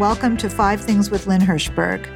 [0.00, 2.08] welcome to Five Things with Lynn Hirschberg.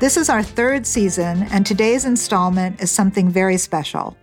[0.00, 4.16] This is our third season, and today's installment is something very special.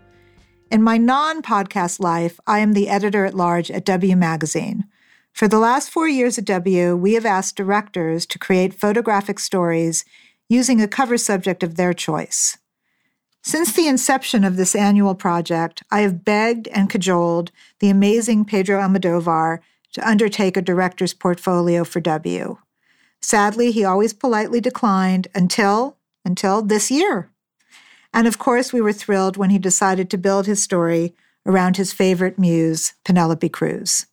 [0.71, 4.86] In my non podcast life, I am the editor at large at W Magazine.
[5.32, 10.04] For the last four years at W, we have asked directors to create photographic stories
[10.50, 12.57] using a cover subject of their choice.
[13.43, 18.82] Since the inception of this annual project, I have begged and cajoled the amazing Pedro
[18.82, 19.59] Almodovar
[19.93, 22.58] to undertake a director's portfolio for W.
[23.27, 27.30] Sadly, he always politely declined until until this year.
[28.13, 31.13] And of course, we were thrilled when he decided to build his story
[31.45, 34.05] around his favorite muse, Penelope Cruz.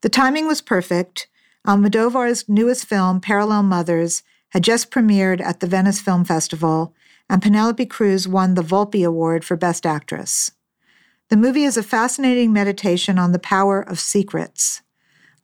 [0.00, 1.28] The timing was perfect.
[1.66, 4.22] Almodovar's newest film, Parallel Mothers,
[4.52, 6.94] had just premiered at the Venice Film Festival,
[7.28, 10.52] and Penelope Cruz won the Volpi Award for Best Actress.
[11.28, 14.80] The movie is a fascinating meditation on the power of secrets.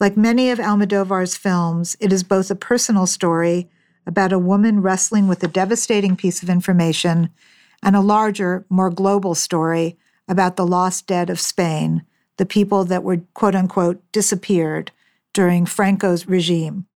[0.01, 3.69] Like many of Almodovar's films, it is both a personal story
[4.07, 7.31] about a woman wrestling with a devastating piece of information
[7.83, 9.97] and a larger, more global story
[10.29, 12.03] about the lost dead of Spain,
[12.37, 14.91] the people that were quote unquote disappeared
[15.33, 16.87] during Franco's regime.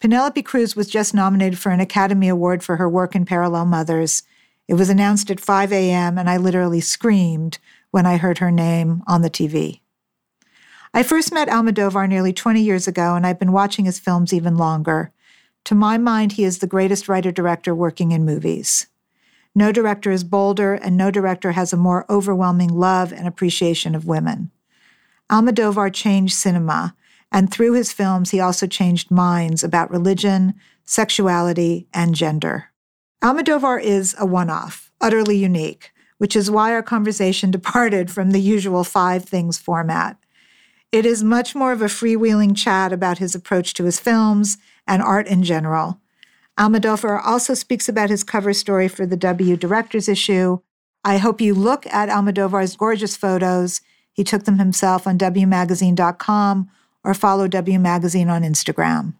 [0.00, 4.22] Penelope Cruz was just nominated for an Academy Award for her work in Parallel Mothers.
[4.68, 7.58] It was announced at 5 a.m., and I literally screamed
[7.90, 9.80] when I heard her name on the TV.
[10.98, 14.56] I first met Almodovar nearly 20 years ago, and I've been watching his films even
[14.56, 15.12] longer.
[15.66, 18.88] To my mind, he is the greatest writer director working in movies.
[19.54, 24.08] No director is bolder, and no director has a more overwhelming love and appreciation of
[24.08, 24.50] women.
[25.30, 26.96] Almodovar changed cinema,
[27.30, 30.54] and through his films, he also changed minds about religion,
[30.84, 32.72] sexuality, and gender.
[33.22, 38.40] Almodovar is a one off, utterly unique which is why our conversation departed from the
[38.40, 40.16] usual five things format.
[40.90, 45.02] It is much more of a freewheeling chat about his approach to his films and
[45.02, 46.00] art in general.
[46.58, 50.58] Almodovar also speaks about his cover story for the W Directors issue.
[51.04, 53.82] I hope you look at Almodovar's gorgeous photos.
[54.12, 56.70] He took them himself on WMagazine.com
[57.04, 59.14] or follow W Magazine on Instagram.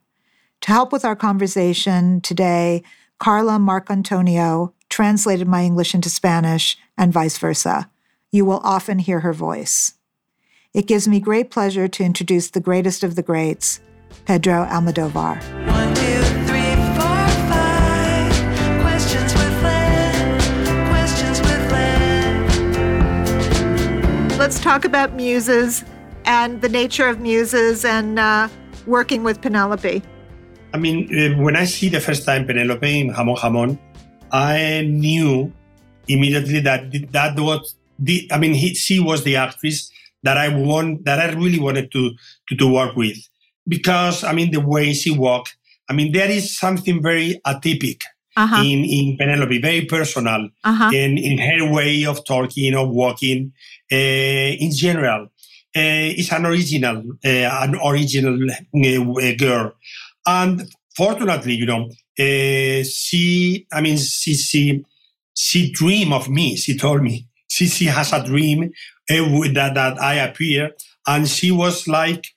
[0.63, 2.83] To help with our conversation today,
[3.19, 7.91] Carla Marcantonio, translated my English into Spanish, and vice versa.
[8.33, 9.95] You will often hear her voice.
[10.79, 13.81] It gives me great pleasure to introduce the greatest of the greats,
[14.27, 15.43] Pedro Almodovar.
[15.67, 18.31] One, two, three, four, five.
[18.81, 20.39] Questions with Lynn.
[20.87, 23.19] Questions with Lynn.
[24.39, 25.83] Let's talk about muses
[26.27, 28.47] and the nature of muses and uh,
[28.87, 30.01] working with Penelope.
[30.73, 33.81] I mean, uh, when I see the first time Penelope in Jamón Jamón,
[34.31, 35.53] I knew
[36.07, 38.29] immediately that that was the.
[38.31, 39.91] I mean, he, she was the actress
[40.23, 42.13] that I want that I really wanted to,
[42.49, 43.19] to to work with
[43.67, 45.57] because I mean the way she walked.
[45.89, 48.03] I mean, there is something very atypical
[48.37, 48.63] uh-huh.
[48.63, 50.91] in in Penelope, very personal uh-huh.
[50.93, 53.53] in in her way of talking or walking.
[53.91, 55.29] Uh, in general,
[55.75, 57.29] uh, is an original, uh,
[57.65, 59.73] an original uh, girl,
[60.27, 64.85] and fortunately, you know, uh, she, I mean, she, she,
[65.35, 66.57] she dream of me.
[66.57, 68.73] She told me she, she has a dream
[69.11, 70.73] uh, that, that I appear.
[71.07, 72.29] And she was like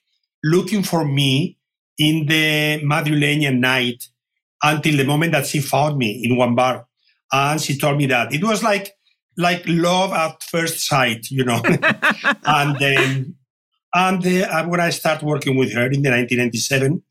[0.42, 1.58] looking for me
[1.98, 4.04] in the Madrileña night
[4.62, 6.86] until the moment that she found me in one bar.
[7.32, 8.92] And she told me that it was like,
[9.36, 11.62] like love at first sight, you know.
[12.44, 13.36] and then,
[13.94, 17.02] and uh, when I started working with her in the 1997,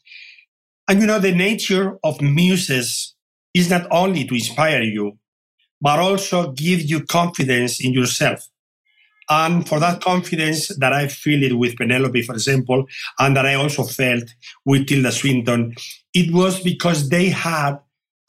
[0.88, 3.16] and you know, the nature of muses
[3.54, 5.18] is not only to inspire you,
[5.80, 8.48] but also give you confidence in yourself.
[9.32, 12.86] And for that confidence that I feel it with Penelope, for example,
[13.18, 14.26] and that I also felt
[14.66, 15.74] with Tilda Swinton,
[16.14, 17.78] it was because they had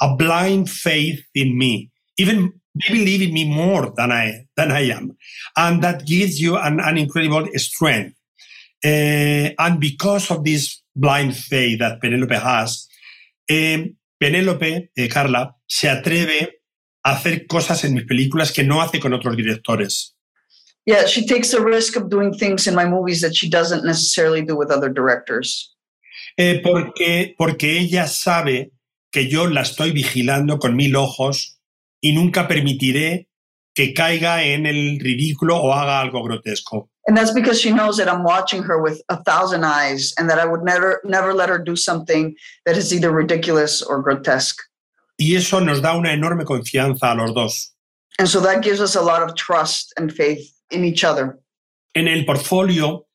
[0.00, 4.90] a blind faith in me, even they believe in me more than I than I
[4.90, 5.16] am,
[5.56, 8.16] and that gives you an, an incredible strength.
[8.84, 12.87] Uh, and because of this blind faith that Penelope has,
[13.49, 13.88] eh,
[14.20, 16.60] Penélope, eh, Carla, se atreve
[17.04, 20.12] a hacer cosas en mis películas que no hace con otros directores.
[20.84, 24.43] Yeah, she takes the risk of doing things in my movies that she doesn't necessarily
[24.43, 25.73] do with other directors.
[26.38, 28.73] Eh, porque, porque ella sabe
[29.12, 31.58] que yo la estoy vigilando con mil ojos
[32.00, 33.29] y nunca permitiré
[33.75, 36.88] que caiga en el ridículo o haga algo grotesco.
[37.06, 40.38] And that's because she knows that I'm watching her with a thousand eyes and that
[40.38, 44.58] I would never never let her do something that is either ridiculous or grotesque.
[45.19, 47.73] Y eso nos da una enorme confianza a los dos.
[48.19, 51.38] And so that gives us a lot of trust and faith in each other.
[51.94, 53.06] En el portfolio,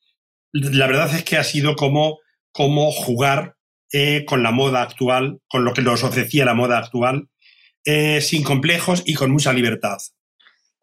[0.52, 2.18] la verdad es que ha sido como,
[2.52, 3.56] como jugar
[3.92, 7.28] eh, con la moda actual, con lo que nos ofrecía la moda actual,
[7.84, 9.98] eh, sin complejos y con mucha libertad.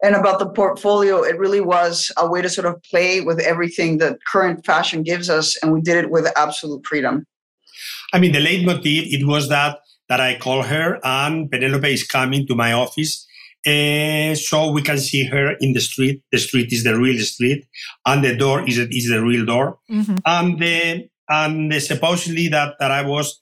[0.02, 3.98] And about the portfolio, it really was a way to sort of play with everything
[3.98, 7.24] that current fashion gives us, and we did it with absolute freedom.
[8.12, 12.46] I mean, the leitmotiv, it was that that I call her and Penelope is coming
[12.46, 13.25] to my office
[13.66, 16.22] uh, so we can see her in the street.
[16.30, 17.66] The street is the real street,
[18.06, 19.78] and the door is is the real door.
[19.90, 20.16] Mm-hmm.
[20.24, 23.40] And the and the, supposedly that that I was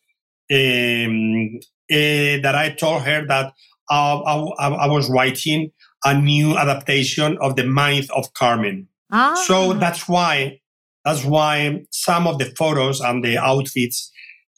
[0.50, 1.58] um,
[1.90, 3.52] uh, that I told her that
[3.90, 5.70] uh, I, I, was writing
[6.04, 8.88] a new adaptation of the Myth of Carmen.
[9.12, 9.34] Ah.
[9.46, 10.60] So that's why
[11.04, 14.10] that's why some of the photos and the outfits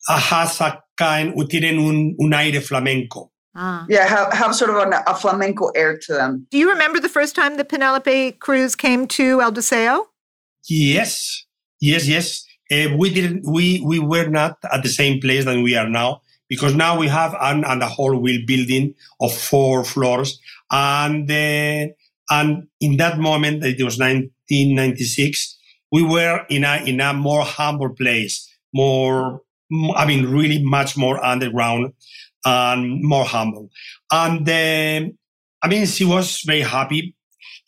[0.09, 3.33] uh, has a kind tienen un, un aire flamenco.
[3.59, 3.87] Ah.
[3.89, 6.47] Yeah, have, have sort of a, a, flamenco air to them.
[6.51, 10.05] Do you remember the first time that Penelope Cruz came to El Deseo?
[10.69, 11.47] Yes,
[11.81, 12.45] yes, yes.
[12.71, 13.51] Uh, we didn't.
[13.51, 17.09] We we were not at the same place than we are now because now we
[17.09, 20.39] have an and a whole wheel building of four floors,
[20.71, 21.87] and uh,
[22.31, 25.59] and in that moment, it was 1996.
[25.93, 29.43] We were in a in a more humble place, more
[29.95, 31.93] I mean, really much more underground
[32.47, 33.69] and more humble.
[34.11, 35.11] And uh,
[35.63, 37.15] I mean, she was very happy.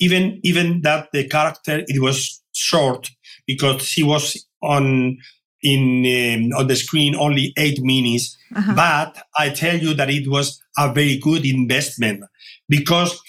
[0.01, 3.11] Even even that the character it was short
[3.47, 5.19] because she was on
[5.63, 8.37] in um, on the screen only eight minutes.
[8.55, 8.75] Uh-huh.
[8.75, 12.23] But I tell you that it was a very good investment
[12.69, 13.21] because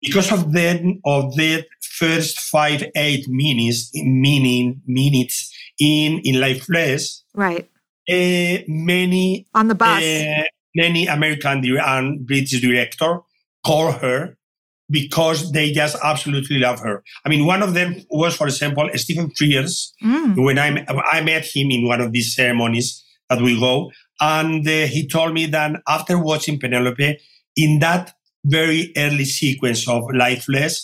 [0.00, 7.20] because of the of the first five eight minutes meaning minutes in in Live Flesh.
[7.34, 7.68] Right.
[8.08, 10.02] Uh, many on the bus.
[10.02, 10.44] Uh,
[10.76, 13.20] many American and British director
[13.64, 14.36] call her
[14.88, 17.02] because they just absolutely love her.
[17.24, 19.90] I mean, one of them was, for example, Stephen Frears.
[20.04, 20.44] Mm.
[20.44, 23.90] When I, I met him in one of these ceremonies that we go,
[24.20, 27.18] and uh, he told me that after watching Penelope,
[27.56, 28.14] in that
[28.44, 30.74] very early sequence of Live Flesh,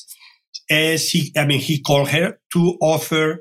[0.70, 3.32] uh, she, I mean, he called her to offer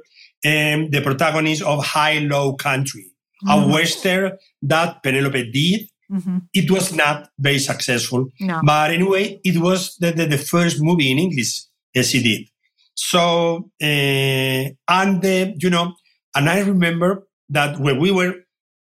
[0.46, 3.12] um, the protagonist of Hi-Lo Country,
[3.44, 3.52] mm.
[3.52, 6.38] a western that Penelope did Mm-hmm.
[6.54, 8.28] It was not very successful.
[8.40, 8.60] No.
[8.64, 11.62] But anyway, it was the, the, the, first movie in English
[11.96, 12.48] as he did.
[12.96, 15.94] So, uh, and, uh, you know,
[16.36, 18.36] and I remember that when we were,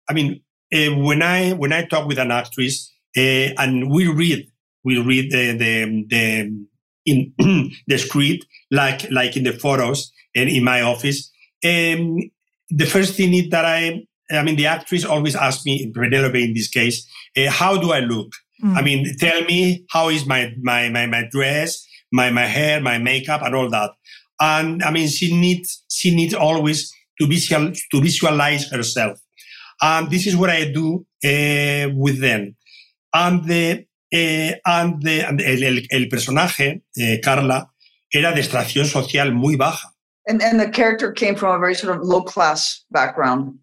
[0.09, 0.41] I mean,
[0.73, 4.47] uh, when I, when I talk with an actress and we read,
[4.83, 6.65] we read the, the, the,
[7.05, 7.33] in
[7.87, 11.31] the script, like, like in the photos and in my office,
[11.63, 12.17] um,
[12.69, 16.53] the first thing is that I, I mean, the actress always asks me, Penelope in
[16.53, 18.31] this case, uh, how do I look?
[18.63, 18.77] Mm.
[18.77, 22.97] I mean, tell me how is my, my, my, my dress, my, my hair, my
[22.97, 23.91] makeup and all that.
[24.39, 29.19] And I mean, she needs, she needs always to visual, to visualize herself.
[29.81, 32.55] And this is what I do uh, with them.
[33.13, 36.81] And the, uh, and the, and el, el, el personaje,
[37.23, 37.69] Carla,
[38.13, 39.87] era de extracción social muy baja.
[40.27, 43.57] And, and the character came from a very sort of low class background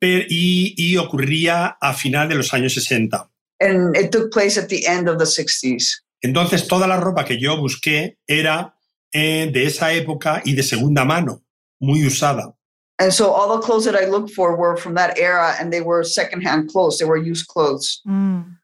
[0.00, 3.28] y, y ocurría a final de los años 60.
[3.60, 6.02] And it took place at the end of the 60s.
[6.22, 8.74] Entonces, toda la ropa que yo busqué era
[9.12, 11.42] eh, de esa época y de segunda mano,
[11.80, 12.54] muy usada.
[12.98, 15.80] And so all the clothes that I looked for were from that era and they
[15.80, 18.02] were secondhand clothes, they were used clothes.
[18.06, 18.58] Mm.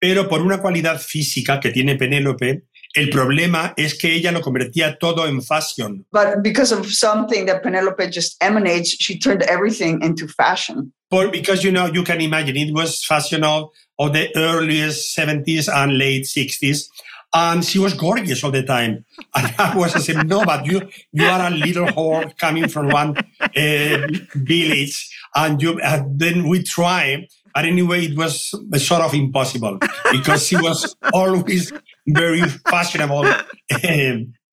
[0.00, 2.62] Pero por una cualidad física que tiene Penélope,
[2.94, 6.04] el problema es que ella lo convertía todo en fashion.
[6.12, 10.92] But because of something that Penelope just emanates, she turned everything into fashion.
[11.10, 15.98] But because you know, you can imagine it was fashion of, the earliest 70s and
[15.98, 16.88] late 60s.
[17.36, 19.04] And she was gorgeous all the time.
[19.34, 23.16] And I was saying, no, but you, you are a little whore coming from one
[23.40, 25.10] uh, village.
[25.34, 29.78] And you, uh, then we try but anyway, it was sort of impossible
[30.10, 31.72] because she was always
[32.06, 33.42] very fashionable uh,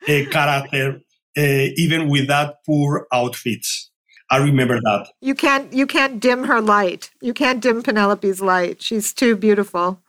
[0.08, 1.01] character,
[1.38, 3.89] uh, even with that poor outfits.
[4.29, 5.10] I remember that.
[5.20, 7.12] You can't you can't dim her light.
[7.22, 8.81] You can't dim Penelope's light.
[8.81, 10.01] She's too beautiful.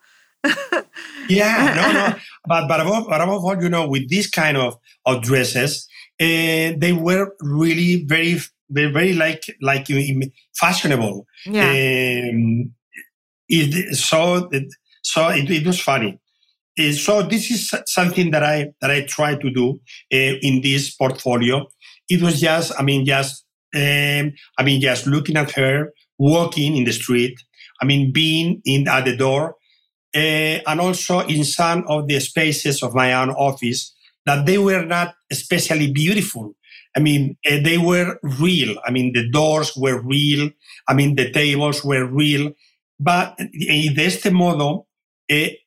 [1.29, 2.15] yeah, no, no.
[2.47, 5.87] But but above, but above all, you know, with this kind of of dresses,
[6.21, 9.87] uh, they were really very very, very like like
[10.55, 11.25] fashionable.
[11.45, 11.69] Yeah.
[11.69, 12.73] Um,
[13.49, 16.19] it, so it, so it, it was funny.
[16.95, 19.79] So this is something that I that I try to do
[20.11, 21.67] uh, in this portfolio.
[22.09, 26.83] It was just, I mean, just, um, I mean, just looking at her walking in
[26.83, 27.35] the street.
[27.81, 29.55] I mean, being in at the door,
[30.15, 33.93] uh, and also in some of the spaces of my own office
[34.25, 36.55] that they were not especially beautiful.
[36.95, 38.77] I mean, they were real.
[38.85, 40.49] I mean, the doors were real.
[40.87, 42.51] I mean, the tables were real.
[42.99, 44.85] But, de este modo,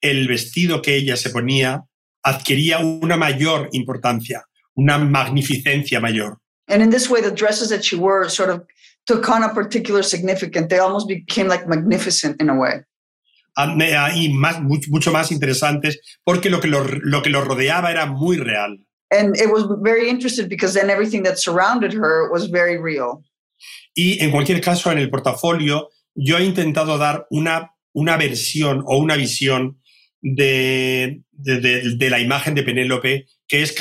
[0.00, 1.84] el vestido que ella se ponía
[2.22, 4.44] adquiría una mayor importancia,
[4.74, 6.38] una magnificencia mayor.
[6.68, 8.62] And in this way, the dresses that she wore sort of
[9.06, 10.66] took on a particular significance.
[10.68, 12.82] They almost became like magnificent in a way.
[13.56, 18.36] Y más, mucho más interesantes porque lo que lo, lo que lo rodeaba era muy
[18.36, 18.76] real.
[19.10, 23.22] And it was very interesting because then everything that surrounded her was very real.
[23.94, 28.98] Y en cualquier caso, en el portafolio, yo he intentado dar una, una versión o
[28.98, 29.80] una visión
[30.20, 33.74] de, de, de, de la imagen de Penélope que es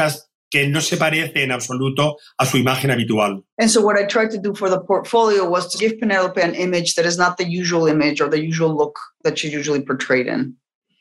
[0.50, 3.44] que no se parece en absoluto a su imagen habitual.
[3.58, 6.56] And so what I tried to do for the portfolio was to give Penelope an
[6.56, 10.28] image that is not the usual image or the usual look that she's usually portrayed
[10.28, 10.58] in.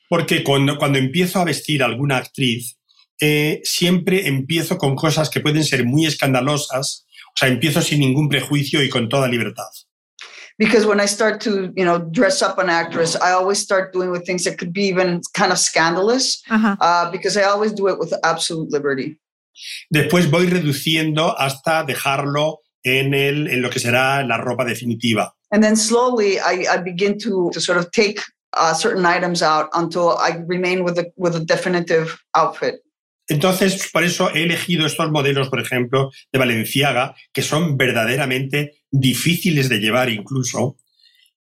[0.09, 2.78] Porque cuando, cuando empiezo a vestir a alguna actriz,
[3.21, 8.28] eh, siempre empiezo con cosas que pueden ser muy escandalosas, o sea, empiezo sin ningún
[8.28, 9.71] prejuicio y con toda libertad.
[10.56, 14.11] Because when I start to, you know, dress up an actress, I always start doing
[14.12, 16.76] with things that could be even kind of scandalous, uh -huh.
[16.80, 19.18] uh, because I always do it with absolute liberty.
[19.90, 25.34] Después voy reduciendo hasta dejarlo en, el, en lo que será la ropa definitiva.
[25.50, 28.20] And then slowly I, I begin to, to sort of take
[28.56, 32.83] uh, certain items out until I remain with a, with a definitive outfit.
[33.28, 39.68] Entonces, por eso he elegido estos modelos, por ejemplo, de Valenciaga, que son verdaderamente difíciles
[39.68, 40.76] de llevar incluso,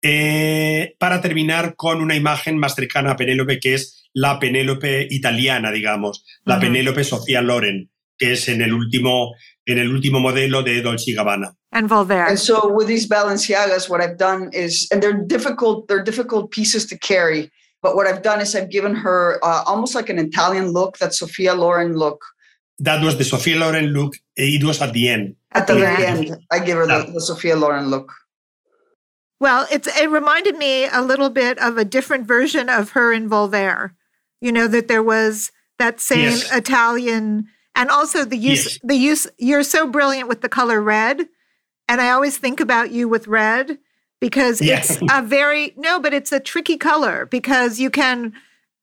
[0.02, 5.70] eh, para terminar con una imagen más cercana a Penélope, que es la Penélope italiana,
[5.70, 6.60] digamos, la uh -huh.
[6.60, 9.34] Penélope Sofía Loren, que es en el último,
[9.64, 11.54] en el último modelo de Dolce Gabbana.
[11.72, 12.26] And Volver.
[12.28, 16.86] And so with these Balenciagas, what I've done is, and they're difficult, they're difficult pieces
[16.88, 17.50] to carry.
[17.82, 21.14] But what I've done is I've given her uh, almost like an Italian look, that
[21.14, 22.22] Sophia Loren look.
[22.78, 24.16] That was the Sophia Loren look.
[24.36, 25.36] It was at the end.
[25.52, 28.12] At the very end, I give her the, the Sophia Loren look.
[29.40, 33.28] Well, it's, it reminded me a little bit of a different version of her in
[33.28, 33.92] Volver.
[34.40, 36.54] You know, that there was that same yes.
[36.54, 38.78] Italian and also the use yes.
[38.84, 41.26] the use you're so brilliant with the color red
[41.88, 43.78] and i always think about you with red
[44.20, 48.32] because it's a very no but it's a tricky color because you can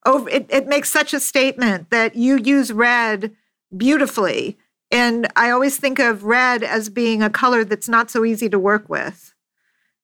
[0.05, 3.35] over it, it makes such a statement that you use red
[3.75, 4.57] beautifully
[4.91, 8.59] and i always think of red as being a color that's not so easy to
[8.59, 9.33] work with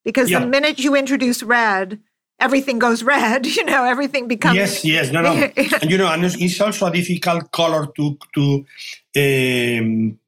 [0.03, 0.39] because yeah.
[0.39, 1.99] the minute you introduce red
[2.39, 4.55] everything goes red, you know, everything becomes.
[4.55, 5.31] Yes, yes, no, no.
[5.81, 8.65] and you know, and it's also a difficult color to, to
[9.15, 10.19] um,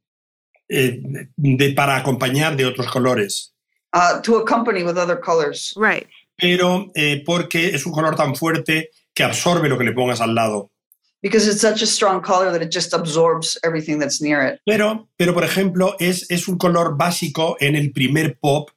[0.69, 0.97] eh,
[1.37, 3.51] de, para acompañar de otros colores.
[3.95, 5.73] Uh, to accompany with other colors.
[5.77, 6.05] Right.
[6.37, 10.35] Pero eh, porque es un color tan fuerte que absorbe lo que le pongas al
[10.35, 10.69] lado.
[11.21, 14.59] Because it's such a strong color that it just absorbs everything that's near it.
[14.65, 18.69] Pero, pero por ejemplo, es, es un color básico en el primer pop,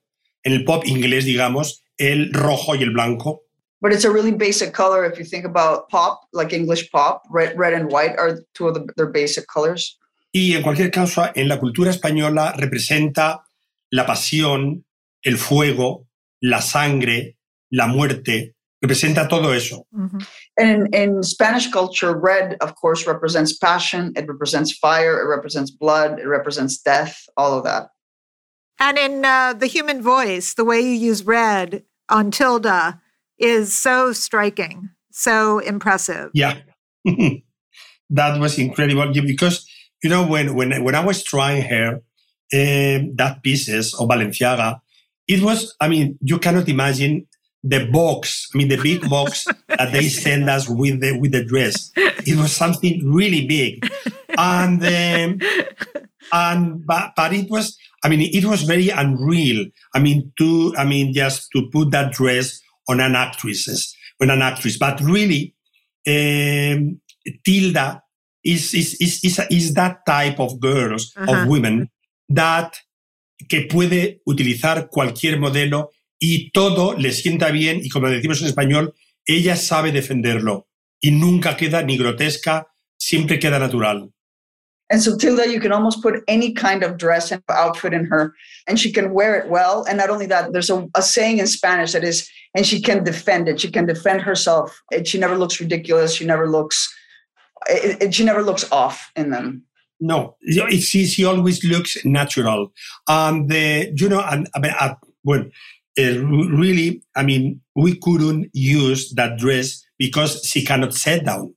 [0.45, 3.43] en el pop inglés, digamos, el rojo y el blanco.
[3.81, 7.59] But it's a really basic color if you think about pop, like English pop, red,
[7.59, 9.99] red and white are two of the, their basic colors.
[10.33, 13.45] Y en cualquier caso, en la cultura española representa
[13.91, 14.85] la pasión,
[15.23, 16.07] el fuego,
[16.41, 17.37] la sangre,
[17.71, 19.87] la muerte, representa todo eso.
[19.95, 20.19] Mm-hmm.
[20.59, 25.71] And in, in Spanish culture, red, of course, represents passion, it represents fire, it represents
[25.71, 27.89] blood, it represents death, all of that.
[28.81, 33.01] And in uh, the human voice, the way you use red on Tilda
[33.39, 36.31] is so striking, so impressive.
[36.33, 36.59] Yeah.
[38.11, 39.67] that was incredible because,
[40.03, 41.95] you know, when, when, when I was trying her,
[42.55, 44.81] um, that pieces of Balenciaga,
[45.29, 47.27] it was, I mean, you cannot imagine
[47.63, 51.45] the box, I mean, the big box that they send us with the, with the
[51.45, 51.93] dress.
[51.97, 53.87] It was something really big.
[54.37, 55.41] And, um,
[56.33, 59.67] and, but, but it was, I mean, it was very unreal.
[59.95, 64.41] I mean, to, I mean, just to put that dress on an actress, on an
[64.41, 64.79] actress.
[64.79, 65.55] But really,
[66.07, 67.01] um,
[67.45, 68.03] Tilda
[68.45, 71.43] is, is, is, is, is, that type of girls, uh -huh.
[71.43, 71.91] of women,
[72.35, 72.81] that
[73.49, 78.95] que puede utilizar cualquier modelo y todo le sienta bien y como decimos en español,
[79.27, 80.69] ella sabe defenderlo
[81.01, 82.67] y nunca queda ni grotesca,
[82.97, 84.11] siempre queda natural.
[84.91, 88.35] And so Tilda, you can almost put any kind of dress and outfit in her,
[88.67, 89.85] and she can wear it well.
[89.87, 93.49] And not only that, there's a, saying in Spanish that is, and she can defend
[93.49, 93.61] it.
[93.61, 94.81] She can defend herself.
[95.05, 96.15] She never looks ridiculous.
[96.15, 96.89] She never looks,
[97.67, 99.63] it, she never looks off in them.
[100.01, 102.73] No, she, she always looks natural.
[103.09, 105.45] Um, the you know, and uh, well,
[105.99, 111.55] uh, really, I mean, we couldn't use that dress because she cannot sit down.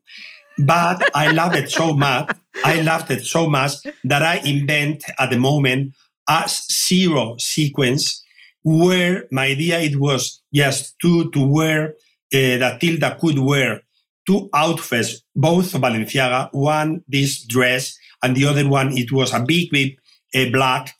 [0.57, 5.29] But I love it so much I loved it so much that I invent at
[5.29, 5.93] the moment
[6.29, 8.23] a zero sequence
[8.63, 11.89] where my idea it was just to to wear
[12.33, 13.81] uh, that Tilda could wear
[14.27, 19.69] two outfits, both Balenciaga, one this dress and the other one it was a big,
[19.71, 19.97] big
[20.35, 20.93] uh, black.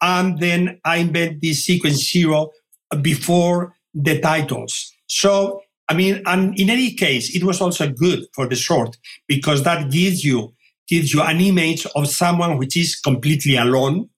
[0.00, 2.50] And then I invent this sequence zero
[3.00, 4.92] before the titles.
[5.06, 8.96] So I mean, and in any case, it was also good for the short
[9.28, 10.52] because that gives you
[10.88, 14.08] gives you an image of someone which is completely alone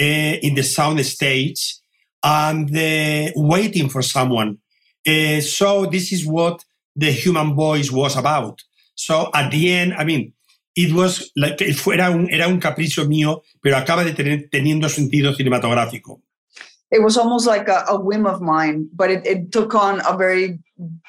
[0.00, 1.76] uh, in the sound stage
[2.22, 4.58] and uh, waiting for someone.
[5.06, 8.62] Uh, so this is what the human voice was about.
[8.94, 10.32] So at the end, I mean,
[10.76, 15.34] it was like era un, era un capricho mío, pero acaba de tener teniendo sentido
[15.34, 16.20] cinematográfico.
[16.90, 20.16] It was almost like a, a whim of mine, but it, it took on a
[20.16, 20.58] very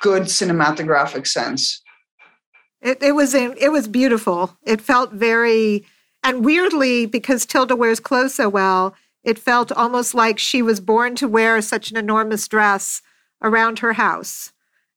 [0.02, 1.82] good cinematographic sense.
[2.82, 4.58] It, it was it was beautiful.
[4.64, 5.86] It felt very
[6.24, 11.16] and weirdly because Tilda wears clothes so well, it felt almost like she was born
[11.16, 13.02] to wear such an enormous dress
[13.42, 14.52] around her house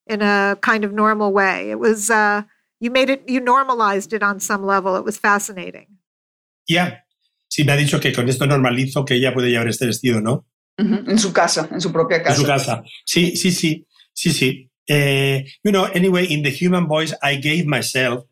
[0.06, 1.70] in a kind of normal way.
[1.70, 2.42] It was uh,
[2.80, 4.96] you made it you normalized it on some level.
[4.96, 5.98] It was fascinating.
[6.66, 7.04] Yeah.
[7.48, 10.46] Sí, me ha dicho que con esto normalizo que ella puede llevar este vestido, ¿no?
[10.78, 11.10] Uh -huh.
[11.10, 12.34] En su casa, en su propia casa.
[12.34, 12.82] En su casa.
[13.04, 13.86] Sí, sí, sí.
[14.12, 14.70] Sí, sí.
[14.90, 18.24] Uh, you know, anyway, in the human voice, I gave myself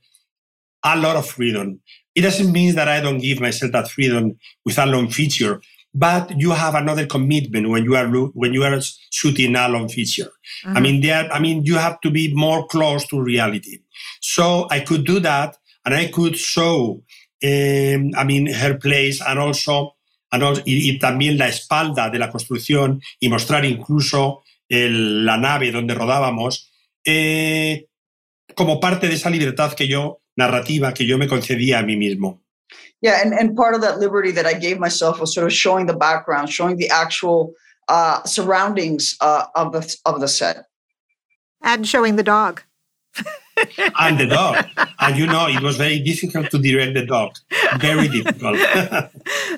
[0.82, 1.80] a lot of freedom.
[2.14, 5.60] It doesn't mean that I don't give myself that freedom with a long feature,
[5.96, 8.78] but you have another commitment when you are when you are
[9.10, 10.30] shooting a long feature.
[10.64, 10.76] Mm-hmm.
[10.76, 11.32] I mean, there.
[11.32, 13.80] I mean, you have to be more close to reality.
[14.20, 17.02] So I could do that, and I could show.
[17.42, 19.96] Um, I mean, her place, and also,
[20.32, 25.36] and also, y, y también la espalda de la construcción, y mostrar incluso el, la
[25.36, 26.72] nave donde rodábamos,
[27.04, 27.86] eh,
[28.54, 32.42] como parte de esa libertad que yo, narrativa, que yo me concedía a mí mismo.
[33.02, 35.86] Yeah, and, and part of that liberty that I gave myself was sort of showing
[35.86, 37.52] the background, showing the actual
[37.88, 40.66] uh, surroundings uh, of the of the set,
[41.62, 42.62] and showing the dog.
[43.98, 44.66] and the dog.
[44.98, 47.36] And you know, it was very difficult to direct the dog.
[47.78, 48.58] Very difficult.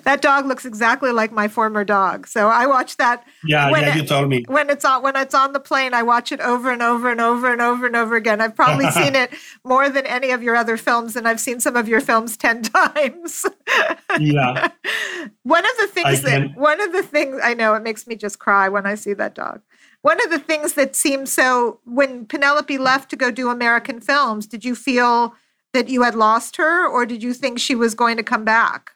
[0.04, 2.26] that dog looks exactly like my former dog.
[2.26, 3.24] So I watch that.
[3.44, 4.44] Yeah, yeah, it, you told me.
[4.48, 7.20] When it's on when it's on the plane, I watch it over and over and
[7.20, 8.40] over and over and over again.
[8.40, 9.32] I've probably seen it
[9.64, 12.62] more than any of your other films, and I've seen some of your films ten
[12.62, 13.44] times.
[14.18, 14.68] yeah.
[15.42, 18.38] One of the things that one of the things I know it makes me just
[18.38, 19.62] cry when I see that dog.
[20.02, 24.46] One of the things that seems so when Penelope left to go do American films,
[24.46, 25.34] did you feel
[25.72, 28.92] that you had lost her or did you think she was going to come back?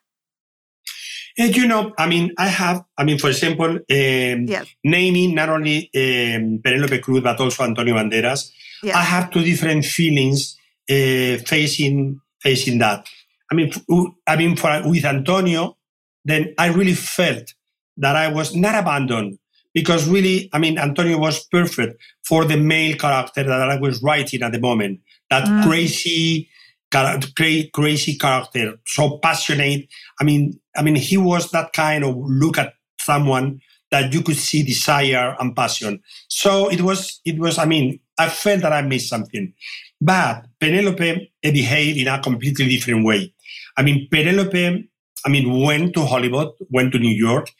[1.38, 4.66] And you know, I mean, I have, I mean, for example, um, yes.
[4.84, 8.50] naming not only um, Penelope Cruz but also Antonio Banderas,
[8.82, 8.94] yes.
[8.94, 10.58] I have two different feelings
[10.90, 13.08] uh, facing facing that.
[13.50, 13.72] I mean,
[14.26, 15.76] I mean, for, with Antonio,
[16.24, 17.54] then I really felt
[17.96, 19.38] that I was not abandoned
[19.74, 24.42] because really, I mean, Antonio was perfect for the male character that I was writing
[24.42, 25.00] at the moment.
[25.30, 25.64] That mm.
[25.64, 26.48] crazy,
[27.72, 29.88] crazy character, so passionate.
[30.20, 34.36] I mean, I mean, he was that kind of look at someone that you could
[34.36, 36.02] see desire and passion.
[36.28, 37.58] So it was, it was.
[37.58, 39.52] I mean, I felt that I missed something,
[40.00, 43.34] but Penelope behaved in a completely different way.
[43.76, 44.88] I mean, Penelope
[45.24, 47.50] I mean, went to Hollywood, went to New York,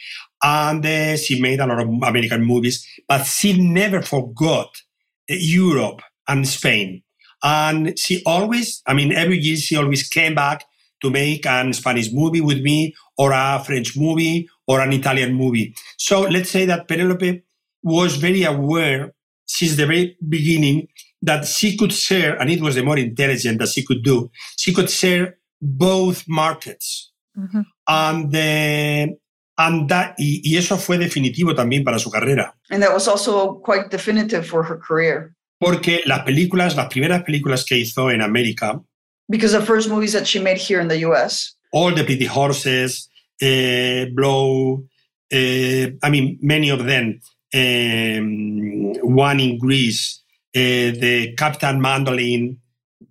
[0.43, 4.83] and uh, she made a lot of American movies, but she never forgot
[5.29, 7.03] Europe and Spain.
[7.43, 10.65] And she always, I mean, every year she always came back
[11.01, 15.75] to make an Spanish movie with me, or a French movie, or an Italian movie.
[15.99, 17.43] So let's say that Penelope
[17.83, 19.13] was very aware
[19.45, 20.89] since the very beginning
[21.21, 24.73] that she could share, and it was the more intelligent that she could do, she
[24.73, 27.61] could share both markets Mm-hmm.
[27.89, 29.15] And, uh,
[29.59, 32.55] and that, y, y, eso fue definitivo también para su carrera.
[32.71, 35.35] And that was also quite definitive for her career.
[35.59, 38.83] Porque las películas, las primeras películas que hizo en América.
[39.29, 41.55] Because the first movies that she made here in the US.
[41.73, 43.09] All the Pretty Horses,
[43.41, 44.85] uh, Blow,
[45.33, 47.21] uh, I mean, many of them.
[47.55, 50.23] Um, one in Greece,
[50.57, 52.59] uh, the Captain Mandolin,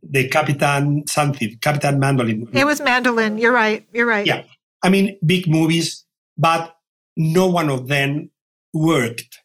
[0.03, 2.49] the Captain something, Captain Mandolin.
[2.53, 3.37] It was Mandolin.
[3.37, 3.85] You're right.
[3.93, 4.25] You're right.
[4.25, 4.43] Yeah.
[4.83, 6.00] I mean, big movies,
[6.41, 6.75] but
[7.15, 8.29] no one of them
[8.73, 9.39] worked.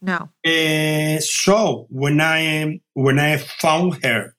[0.00, 0.30] No.
[0.46, 4.36] Uh, so when I when I found her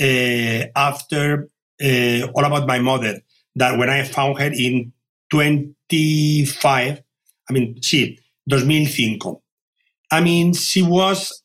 [0.00, 1.50] uh, after
[1.82, 3.20] uh, All About My Mother,
[3.56, 4.92] that when I found her in
[5.30, 7.02] 25,
[7.48, 9.36] I mean, sí, 2005.
[10.10, 11.42] I mean, she was,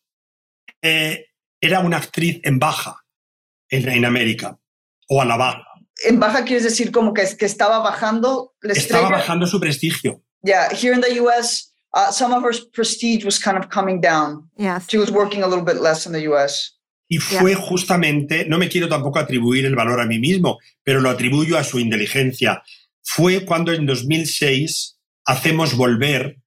[0.83, 2.97] era una actriz en baja.
[3.69, 4.59] en, en América
[5.09, 5.65] o a la baja.
[6.05, 9.03] En baja quieres decir como que, que estaba bajando la estrella.
[9.03, 10.21] Estaba bajando su prestigio.
[10.43, 14.49] Yeah, here in the US, uh, some of her prestige was kind of coming down.
[14.57, 14.85] Yes.
[14.87, 16.73] She was working a little bit less in the US.
[17.09, 21.09] Y fue justamente, no me quiero tampoco atribuir el valor a mí mismo, pero lo
[21.09, 22.61] atribuyo a su inteligencia.
[23.01, 26.37] Fue cuando en 2006 hacemos volver,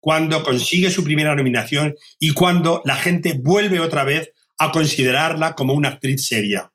[0.00, 5.74] cuando consigue su primera nominación y cuando la gente vuelve otra vez a considerarla como
[5.74, 6.70] una actriz seria.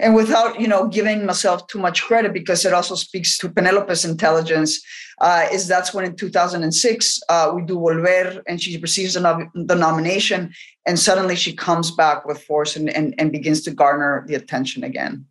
[0.00, 4.04] And without, you know, giving myself too much credit, because it also speaks to Penelope's
[4.04, 4.80] intelligence,
[5.20, 9.48] uh, is that's when in 2006 uh, we do Volver, and she receives the, no-
[9.54, 10.52] the, nomination,
[10.86, 14.82] and suddenly she comes back with force and, and, and begins to garner the attention
[14.82, 15.26] again.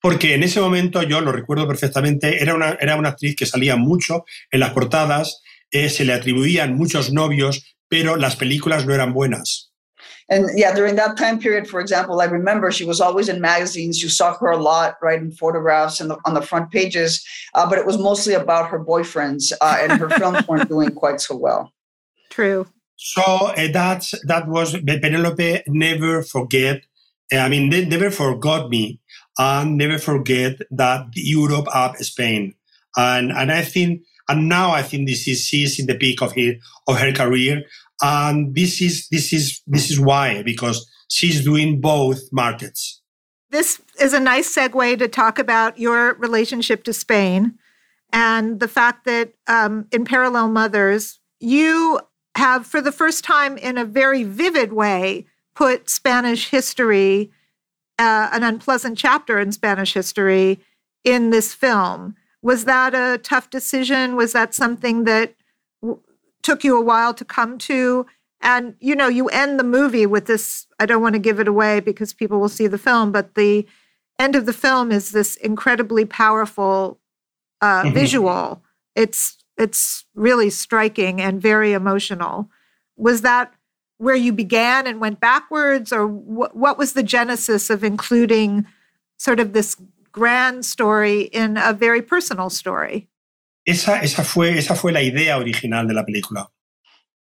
[0.00, 3.76] Porque en ese momento, yo lo recuerdo perfectamente, era una, era una actriz que salía
[3.76, 9.12] mucho en las portadas, eh, se le atribuían muchos novios, pero las películas no eran
[9.12, 9.72] buenas.
[10.28, 14.02] And yeah, during that time period, for example, I remember she was always in magazines.
[14.02, 17.78] You saw her a lot, right, in photographs and on the front pages, uh, but
[17.78, 21.72] it was mostly about her boyfriends, uh, and her films weren't doing quite so well.
[22.30, 22.66] True.
[22.96, 25.62] So uh, that's that was Penelope.
[25.68, 26.82] Never forget.
[27.32, 28.98] Uh, I mean, they never forgot me,
[29.38, 32.54] and never forget that Europe up Spain,
[32.96, 36.34] and and I think, and now I think this is she's in the peak of
[36.34, 36.54] her
[36.88, 37.62] of her career,
[38.02, 43.00] and this is this is this is why because she's doing both markets.
[43.50, 47.58] This is a nice segue to talk about your relationship to Spain
[48.12, 52.00] and the fact that um, in Parallel Mothers, you
[52.36, 57.30] have, for the first time in a very vivid way, put Spanish history,
[57.98, 60.60] uh, an unpleasant chapter in Spanish history,
[61.04, 62.14] in this film.
[62.42, 64.16] Was that a tough decision?
[64.16, 65.34] Was that something that
[66.46, 68.06] took you a while to come to?
[68.40, 70.66] And you know, you end the movie with this.
[70.80, 73.66] I don't want to give it away because people will see the film, but the
[74.18, 76.98] end of the film is this incredibly powerful
[77.62, 77.94] uh, Mhm.
[77.94, 78.62] visual.
[78.94, 82.50] It's it's really striking and very emotional.
[82.96, 83.52] Was that
[83.98, 88.66] where you began and went backwards, or wh- what was the genesis of including
[89.18, 89.74] sort of this
[90.12, 93.08] grand story in a very personal story?
[93.66, 96.48] Esa esa fue esa fue la idea original de la película.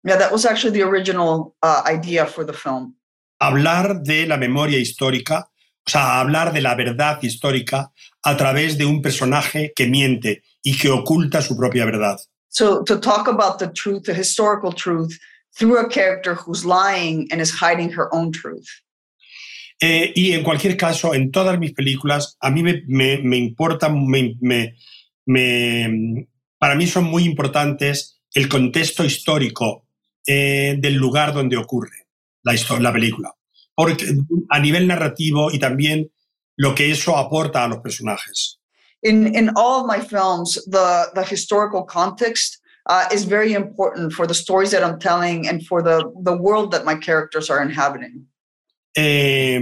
[0.04, 2.96] Yeah, that was actually the original uh, idea for the film.
[3.40, 5.50] hablar de la memoria histórica,
[5.86, 7.92] o sea, hablar de la verdad histórica
[8.24, 12.18] a través de un personaje que miente y que oculta su propia verdad.
[12.50, 15.18] So to talk about the truth, the historical truth,
[15.58, 18.68] through a character who's lying and is hiding her own truth.
[19.82, 23.90] Eh, y en cualquier caso, en todas mis películas, a mí me, me, me importa,
[23.90, 24.38] me,
[25.26, 26.28] me-
[26.64, 29.86] para mí son muy importantes el contexto histórico
[30.26, 32.08] eh, del lugar donde ocurre
[32.42, 33.34] la, histo- la película.
[33.76, 34.06] Porque,
[34.50, 36.10] a nivel narrativo y también
[36.56, 38.62] lo que eso aporta a los personajes.
[39.02, 44.26] In in all of my films, the the historical context uh, is very important for
[44.26, 48.16] the stories that I'm telling and for the the world that my characters are inhabiting.
[48.96, 49.56] Eh,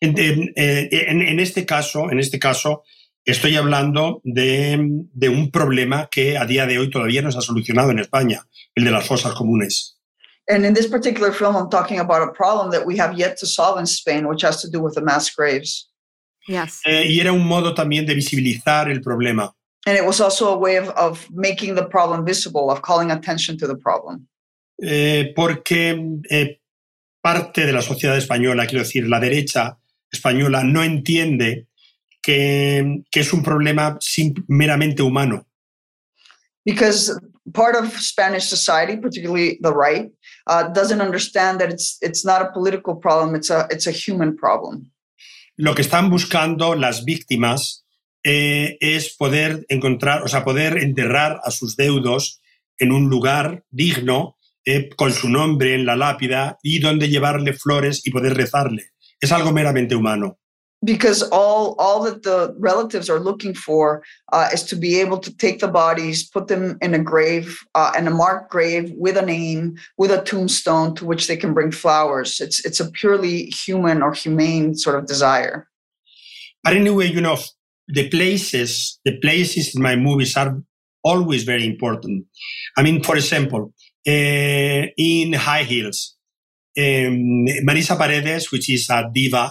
[0.00, 2.82] en, en- en este caso, en este caso,
[3.24, 4.78] estoy hablando de,
[5.12, 8.46] de un problema que a día de hoy todavía no se ha solucionado en España,
[8.74, 9.94] el de las fosas comunes.
[10.46, 13.46] And in this particular film, I'm talking about a problem that we have yet to
[13.46, 15.88] solve in Spain, which has to do with the mass graves.
[16.46, 16.82] Yes.
[16.84, 19.54] Eh, y era un modo también de visibilizar el problema.
[19.86, 23.56] And it was also a way of, of making the problem visible, of calling attention
[23.58, 24.28] to the problem.
[24.82, 25.96] Eh, porque
[26.30, 26.60] eh,
[27.22, 29.78] parte de la sociedad española, quiero decir, la derecha
[30.10, 31.68] española, no entiende
[32.24, 33.98] que, que es un problema
[34.48, 35.46] meramente humano.
[36.64, 37.12] Because
[37.52, 40.10] part of Spanish society, particularly the right,
[40.46, 44.34] uh, doesn't understand that it's it's not a political problem; it's a it's a human
[44.34, 44.90] problem.
[45.56, 47.86] lo que están buscando las víctimas
[48.24, 52.40] eh, es poder encontrar, o sea, poder enterrar a sus deudos
[52.78, 58.04] en un lugar digno, eh, con su nombre en la lápida y donde llevarle flores
[58.04, 58.90] y poder rezarle.
[59.20, 60.38] Es algo meramente humano.
[60.84, 65.34] Because all all that the relatives are looking for uh, is to be able to
[65.36, 69.24] take the bodies, put them in a grave, uh, in a marked grave with a
[69.24, 72.40] name, with a tombstone to which they can bring flowers.
[72.40, 75.68] It's it's a purely human or humane sort of desire.
[76.62, 77.38] But anyway, you know,
[77.88, 80.62] the places, the places in my movies are
[81.02, 82.26] always very important.
[82.76, 83.74] I mean, for example,
[84.06, 86.16] eh, in High Heels,
[86.78, 89.50] um, Marisa Paredes, which is a diva, uh,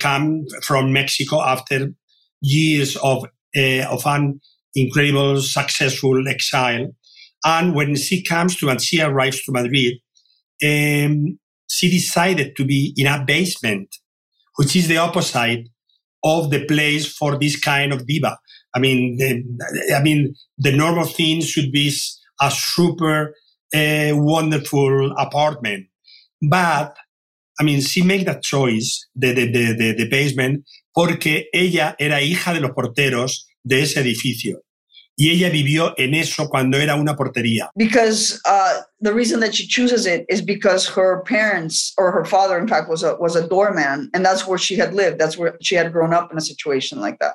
[0.00, 1.92] come from Mexico after
[2.40, 3.24] years of
[3.56, 4.40] uh, of an
[4.74, 6.88] incredible, successful exile.
[7.44, 9.94] And when she comes to and she arrives to Madrid,
[10.62, 11.38] um,
[11.70, 13.96] she decided to be in a basement,
[14.56, 15.68] which is the opposite
[16.24, 18.38] of the place for this kind of diva.
[18.74, 21.92] I mean, the, I mean, the normal thing should be
[22.40, 23.34] a super
[23.74, 25.86] uh, wonderful apartment,
[26.42, 26.96] but
[27.60, 32.52] I mean, she made that choice, the, the, the, the basement, porque ella era hija
[32.52, 34.60] de los porteros de ese edificio.
[35.16, 37.70] Y ella vivió en eso cuando era una portería.
[37.76, 42.56] Because uh, the reason that she chooses it is because her parents or her father,
[42.56, 45.18] in fact, was a was a doorman, and that's where she had lived.
[45.18, 47.34] That's where she had grown up in a situation like that.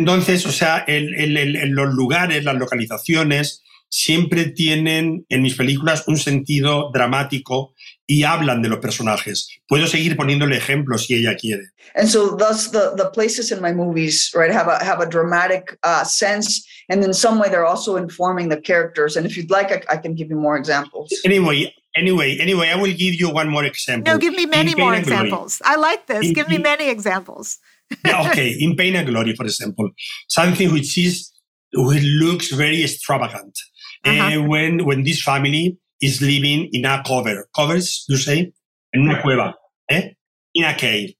[0.00, 6.04] Entonces, o sea, el, el, el, los lugares, las localizaciones, siempre tienen en mis películas
[6.08, 7.74] un sentido dramático
[8.10, 9.48] y hablan de los personajes.
[9.68, 11.70] Puedo seguir poniéndole ejemplos si ella quiere.
[11.94, 15.78] And so thus the, the places in my movies, right, have a have a dramatic
[15.84, 19.16] uh, sense and in some way they're also informing the characters.
[19.16, 21.08] And if you'd like, I, I, can give you more examples.
[21.24, 24.12] Anyway, anyway, anyway, I will give you one more example.
[24.12, 25.62] No, give me many more examples.
[25.64, 26.26] I like this.
[26.26, 27.58] In, give me many examples.
[28.04, 29.88] yeah, okay, in Pain and Glory, for example,
[30.28, 31.30] something which is
[31.72, 33.56] which looks very extravagant.
[34.04, 34.40] Uh-huh.
[34.40, 38.52] Uh, when when this family is living in a cover, covers, you say,
[38.92, 39.54] en una cueva,
[39.88, 40.14] eh?
[40.54, 41.14] in a cave.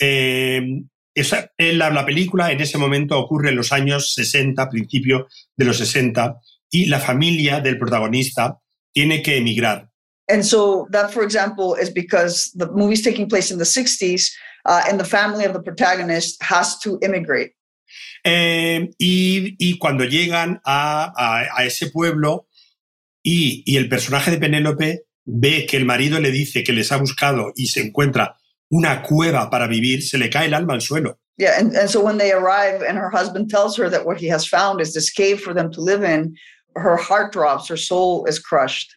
[0.00, 0.60] Eh,
[1.14, 5.78] esa, la, la, película en ese momento ocurre en los años 60, principio de los
[5.78, 8.58] 60, y la familia del protagonista
[8.92, 9.88] tiene que emigrar.
[10.28, 14.32] And so that, for example, is because the movie's taking place in the 60s
[14.64, 17.52] uh, and the family of the protagonist has to immigrate.
[18.24, 22.46] Eh, y, y, cuando llegan a, a, a ese pueblo
[23.24, 26.98] y, y, el personaje de Penélope ve que el marido le dice que les ha
[26.98, 28.36] buscado y se encuentra
[28.68, 31.18] una cueva para vivir, se le cae el alma al suelo.
[31.36, 34.28] Yeah, and, and so when they arrive and her husband tells her that what he
[34.28, 36.36] has found is this cave for them to live in,
[36.76, 38.94] her heart drops, her soul is crushed.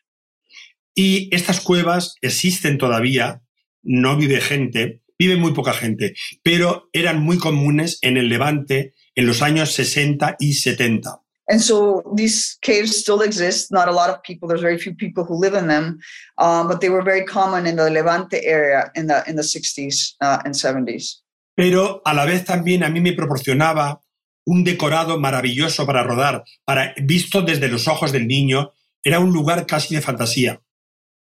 [0.96, 3.42] Y estas cuevas existen todavía,
[3.84, 9.26] no vive gente, vive muy poca gente, pero eran muy comunes en el Levante en
[9.26, 11.22] los años 60 y 70.
[11.50, 13.72] And so these caves still exist.
[13.72, 14.48] Not a lot of people.
[14.48, 16.00] There's very few people who live in them,
[16.38, 20.16] um, but they were very common in the Levante area in the in the 60s
[20.22, 21.24] uh, and 70s.
[21.56, 24.02] Pero a la vez también a mí me proporcionaba
[24.46, 28.72] un decorado maravilloso para rodar, para visto desde los ojos del niño,
[29.04, 30.62] era un lugar casi de fantasía.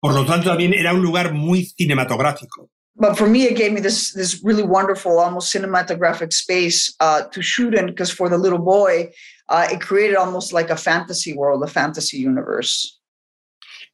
[0.00, 2.70] Por lo tanto, también era un lugar muy cinematográfico.
[2.98, 7.40] but for me, it gave me this this really wonderful, almost cinematographic space uh, to
[7.40, 7.86] shoot in.
[7.86, 9.12] Because for the little boy,
[9.48, 12.98] uh, it created almost like a fantasy world, a fantasy universe.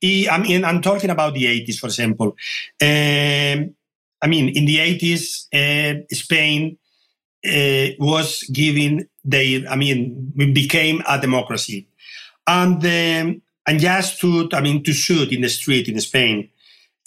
[0.02, 2.36] I mean, I'm talking about the 80s, for example.
[2.82, 3.74] Um,
[4.20, 6.76] I mean, in the 80s, uh, Spain
[7.46, 11.88] uh, was giving their, I mean, became a democracy,
[12.46, 16.50] and um, and just to, I mean, to shoot in the street in Spain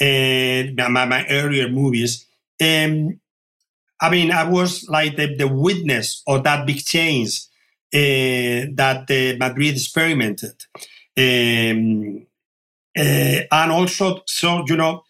[0.02, 2.26] uh, my, my earlier movies.
[2.62, 3.20] Um,
[4.00, 7.42] I mean, I was like the, the witness of that big change
[7.92, 10.56] that uh, Madrid experimented.
[11.18, 12.28] Um,
[12.98, 15.04] uh, and also, so, you know,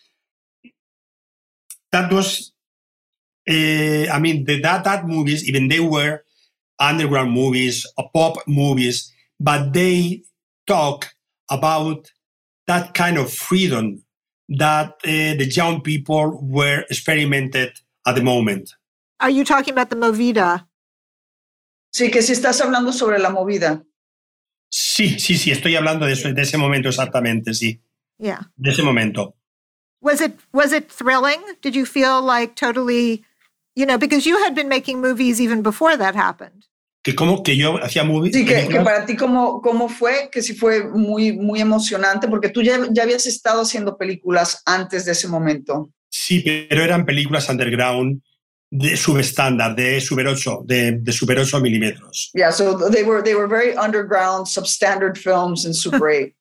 [1.91, 2.51] that was,
[3.49, 6.23] I mean, the, that, that movies, even they were
[6.79, 10.23] underground movies, pop movies, but they
[10.67, 11.13] talk
[11.49, 12.11] about
[12.67, 14.03] that kind of freedom
[14.49, 17.71] that uh, the young people were experimented
[18.05, 18.73] at the moment.
[19.19, 20.66] Are you talking about the movida?
[21.97, 23.83] Sí, que si estás hablando sobre la movida.
[24.69, 27.81] Sí, sí, sí, estoy hablando de, eso, de ese momento exactamente, sí.
[28.19, 28.51] Yeah.
[28.55, 29.35] De ese momento.
[29.99, 31.41] Was it was it thrilling?
[31.63, 33.23] Did you feel like totally,
[33.75, 36.67] you know, because you had been making movies even before that happened?
[37.01, 38.35] que como que yo hacía movies.
[38.35, 42.49] Sí, que, que, para ti cómo, cómo fue, que sí fue muy, muy emocionante, porque
[42.49, 45.89] tú ya, ya habías estado haciendo películas antes de ese momento.
[46.09, 48.21] Sí, pero eran películas underground
[48.69, 52.29] de subestándar, de Super 8, de, de Super 8 milímetros.
[52.33, 56.33] Yeah, so they were, they were very underground, substandard films in Super 8.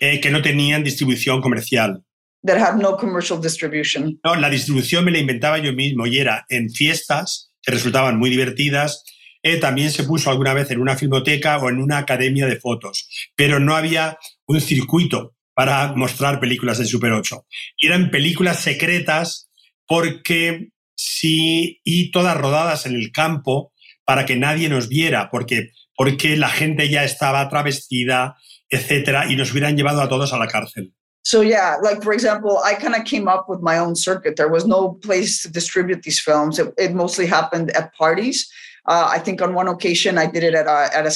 [0.00, 2.02] eh, que no tenían distribución comercial.
[2.42, 4.18] That had no commercial distribution.
[4.24, 8.28] No, la distribución me la inventaba yo mismo y era en fiestas que resultaban muy
[8.30, 9.02] divertidas
[9.46, 13.08] eh, también se puso alguna vez en una filmoteca o en una academia de fotos,
[13.36, 17.46] pero no había un circuito para mostrar películas de Super 8.
[17.82, 19.50] eran películas secretas
[19.86, 23.72] porque sí, y todas rodadas en el campo
[24.04, 28.36] para que nadie nos viera, porque, porque la gente ya estaba travestida,
[28.68, 30.92] etcétera, y nos hubieran llevado a todos a la cárcel.
[31.26, 34.36] So yeah, like for example, I kind of came up with my own circuit.
[34.36, 36.58] There was no place to distribute these films.
[36.58, 38.46] It, mostly happened at parties.
[38.86, 41.10] Uh, I think on one occasion I did it at a, at a.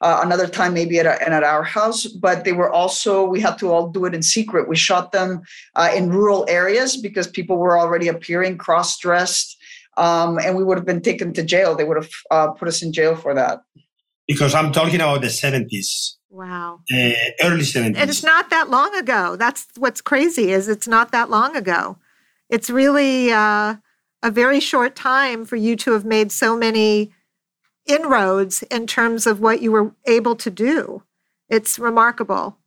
[0.00, 3.40] Uh, another time maybe at, a, and at our house, but they were also, we
[3.40, 4.68] had to all do it in secret.
[4.68, 5.42] We shot them
[5.74, 9.56] uh, in rural areas because people were already appearing cross-dressed
[9.98, 11.74] um, and we would have been taken to jail.
[11.74, 13.60] They would have uh, put us in jail for that.
[14.26, 16.14] Because I'm talking about the 70s.
[16.30, 16.80] Wow.
[16.92, 17.96] Uh, early 70s.
[17.96, 19.36] And it's not that long ago.
[19.36, 21.98] That's what's crazy is it's not that long ago.
[22.48, 23.76] It's really uh,
[24.22, 27.12] a very short time for you to have made so many
[27.88, 31.02] inroads in terms of what you were able to do.
[31.48, 32.58] It's remarkable.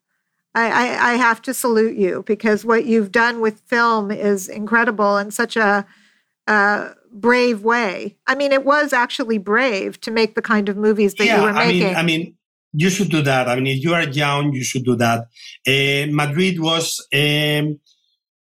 [0.53, 5.15] I, I, I have to salute you because what you've done with film is incredible
[5.17, 5.85] and such a,
[6.47, 8.17] a brave way.
[8.27, 11.43] I mean, it was actually brave to make the kind of movies that yeah, you
[11.43, 11.83] were making.
[11.83, 12.35] I mean, I mean,
[12.73, 13.47] you should do that.
[13.47, 15.27] I mean, if you are young, you should do that.
[15.67, 17.79] Uh, Madrid was, um,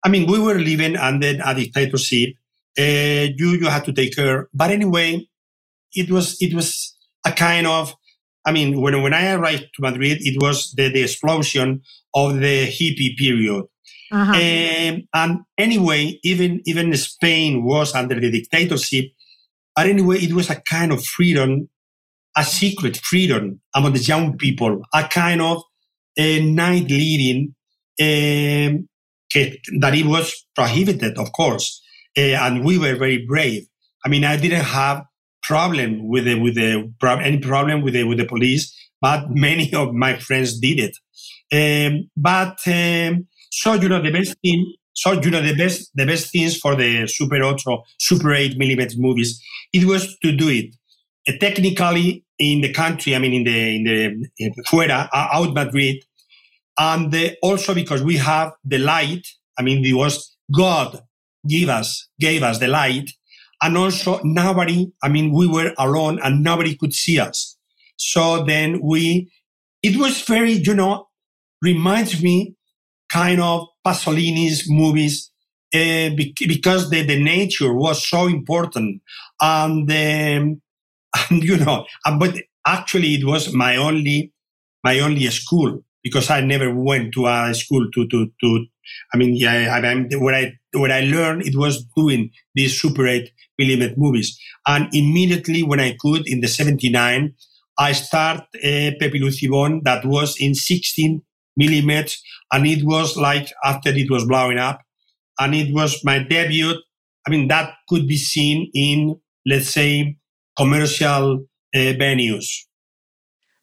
[0.03, 2.35] I mean, we were living under a dictatorship.
[2.77, 4.49] Uh, you you had to take care.
[4.53, 5.27] But anyway,
[5.95, 7.95] it was it was a kind of.
[8.47, 11.81] I mean, when when I arrived to Madrid, it was the, the explosion
[12.13, 13.63] of the hippie period.
[14.11, 14.31] Uh-huh.
[14.31, 19.05] Um, and anyway, even even Spain was under the dictatorship.
[19.75, 21.69] But anyway, it was a kind of freedom
[22.35, 25.63] a secret freedom among the young people, a kind of
[26.17, 27.55] a night leading
[27.99, 28.89] um,
[29.33, 31.81] that it was prohibited, of course,
[32.17, 33.65] uh, and we were very brave.
[34.05, 35.03] I mean, I didn't have
[35.47, 39.93] problem with the, with the any problem with the with the police, but many of
[39.93, 40.97] my friends did it.
[41.51, 44.73] Um, but um, so you know the best thing.
[44.93, 48.95] So you know the best the best things for the Super ultra Super 8 millimeter
[48.97, 49.41] movies,
[49.73, 50.75] it was to do it
[51.27, 53.83] uh, technically in the country, I mean, in the, in
[54.55, 56.03] the, fuera, out Madrid.
[56.77, 59.25] And the, also because we have the light,
[59.57, 61.01] I mean, it was God
[61.47, 63.09] give us, gave us the light.
[63.65, 67.57] And also nobody, I mean, we were alone and nobody could see us.
[67.97, 69.31] So then we,
[69.81, 71.07] it was very, you know,
[71.63, 72.53] reminds me
[73.11, 75.31] kind of Pasolini's movies
[75.73, 79.01] uh, because the, the nature was so important.
[79.41, 80.61] And um,
[81.31, 82.35] and you know, uh, but
[82.67, 84.31] actually it was my only,
[84.83, 88.65] my only school because I never went to a school to, to, to,
[89.11, 93.07] I mean, yeah, I, I, what I, what I learned, it was doing this Super
[93.07, 94.39] 8 millimeter movies.
[94.67, 97.33] And immediately when I could in the 79,
[97.77, 101.21] I start a Pepi Luci Bom that was in 16
[101.57, 102.21] millimeters.
[102.51, 104.81] And it was like after it was blowing up
[105.39, 106.75] and it was my debut.
[107.27, 110.17] I mean, that could be seen in, let's say,
[110.57, 112.47] commercial uh, venues.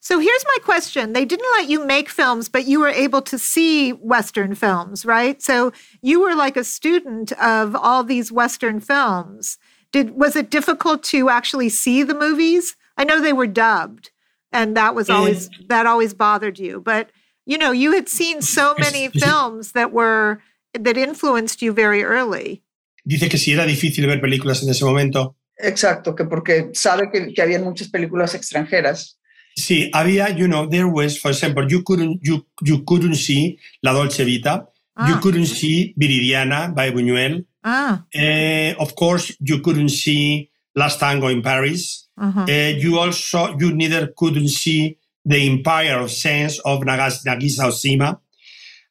[0.01, 1.13] So here's my question.
[1.13, 5.41] They didn't let you make films, but you were able to see Western films, right?
[5.41, 9.59] So you were like a student of all these Western films.
[9.93, 12.77] Did was it difficult to actually see the movies?
[12.97, 14.11] I know they were dubbed,
[14.51, 16.81] and that was always that always bothered you.
[16.81, 17.11] But
[17.45, 20.41] you know, you had seen so many films that were
[20.73, 22.63] that influenced you very early.
[23.07, 25.37] Dice que si era difícil ver películas en ese momento.
[25.59, 29.19] Exacto, que porque sabe que, que había muchas películas extranjeras.
[29.57, 33.93] Sí, había, you know, there was, for example, you couldn't, you, you couldn't see La
[33.93, 34.67] Dolce Vita.
[34.97, 35.09] Ah.
[35.09, 37.45] You couldn't see Viridiana by Buñuel.
[37.65, 38.05] Ah.
[38.15, 42.09] Uh, of course, you couldn't see Last Tango in Paris.
[42.19, 42.47] Uh-huh.
[42.49, 48.19] Uh, you also, you neither couldn't see The Empire of Sense of Nagas, Nagisa Oshima.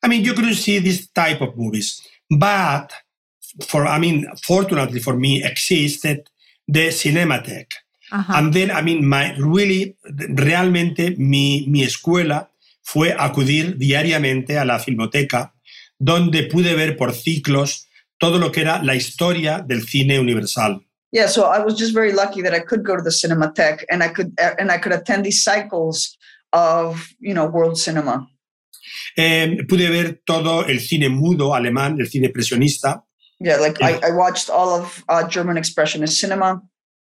[0.04, 2.02] I mean, you couldn't see this type of movies.
[2.30, 2.94] But
[3.68, 6.30] for, I mean, fortunately for me, existed
[6.68, 7.74] the Cinematheque.
[8.12, 8.34] Uh-huh.
[8.36, 12.50] And then, I mean, my, really, realmente mi, mi escuela
[12.82, 15.54] fue acudir diariamente a la filmoteca,
[15.98, 17.88] donde pude ver por ciclos
[18.22, 20.80] todo lo que era la historia del cine universal.
[21.12, 24.02] Yeah, so I was just very lucky that I could go to the Cinematheque and
[24.02, 26.18] I could and I could attend these cycles
[26.54, 28.28] of, you know, world cinema.
[29.18, 33.04] Eh, pude ver todo el cine mudo alemán, el cine expresionista.
[33.40, 34.00] Yeah, like yeah.
[34.04, 36.62] I, I, watched all of uh, German expressionist cinema.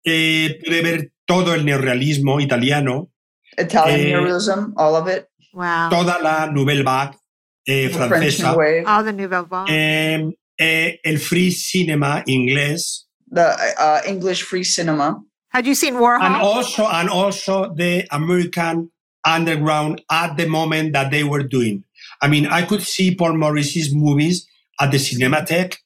[0.05, 3.09] Eh, pude ver todo el neorrealismo italiano.
[3.57, 5.27] Italian eh, neorealism, all of it.
[5.53, 5.89] Wow.
[5.89, 7.17] Toda la Nouvelle Vague
[7.65, 8.53] eh, francesa.
[8.85, 10.35] All the Nouvelle Vague.
[10.57, 13.05] Eh, el free cinema inglés.
[13.29, 13.41] The
[13.77, 15.21] uh, English free cinema.
[15.49, 16.21] Had you seen Warhol?
[16.21, 18.91] And also, and also the American
[19.25, 21.83] underground at the moment that they were doing.
[22.21, 24.47] I mean, I could see Paul Morrissey's movies
[24.79, 25.77] at the Cinematheque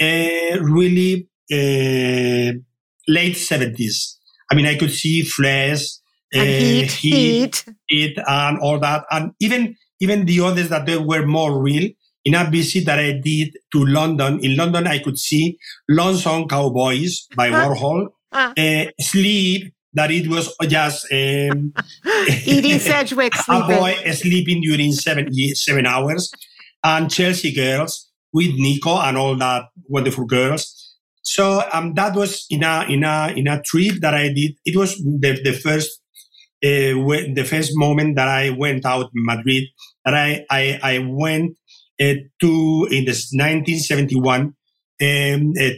[0.00, 2.58] uh, really uh,
[3.08, 4.16] late 70s.
[4.50, 5.84] I mean, I could see Flesh,
[6.34, 9.04] uh, heat, heat, heat, and all that.
[9.10, 11.90] And even, even the others that they were more real.
[12.28, 15.56] In a visit that I did to London, in London, I could see
[15.88, 18.52] Lonesome Cowboys by Warhol, uh.
[19.00, 21.72] Sleep, that it was just um,
[22.06, 23.72] Edie Sedgwick sleeping.
[23.72, 26.30] a boy sleeping during seven, seven hours,
[26.84, 30.96] and Chelsea Girls with Nico and all that wonderful girls.
[31.22, 34.52] So um, that was in a in a in a trip that I did.
[34.66, 35.98] It was the the first
[36.62, 36.92] uh,
[37.34, 39.64] the first moment that I went out in Madrid.
[40.04, 41.56] That I I, I went
[41.98, 44.54] to in this 1971 um,
[45.00, 45.04] uh,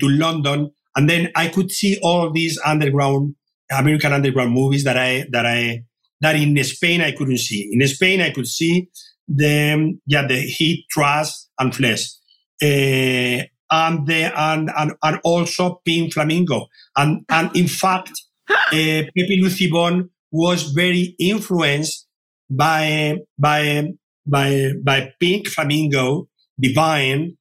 [0.00, 3.34] to London, and then I could see all these underground
[3.70, 5.84] American underground movies that I that I
[6.20, 7.70] that in Spain I couldn't see.
[7.72, 8.88] In Spain I could see
[9.28, 12.06] the yeah the heat, trash, and flesh.
[12.62, 16.66] Uh, and the and, and and also Pink Flamingo.
[16.96, 18.12] And and in fact,
[18.48, 22.06] uh, Pepi Luci Bom was very influenced
[22.50, 23.92] by by
[24.26, 27.36] by by Pink Flamingo, Divine,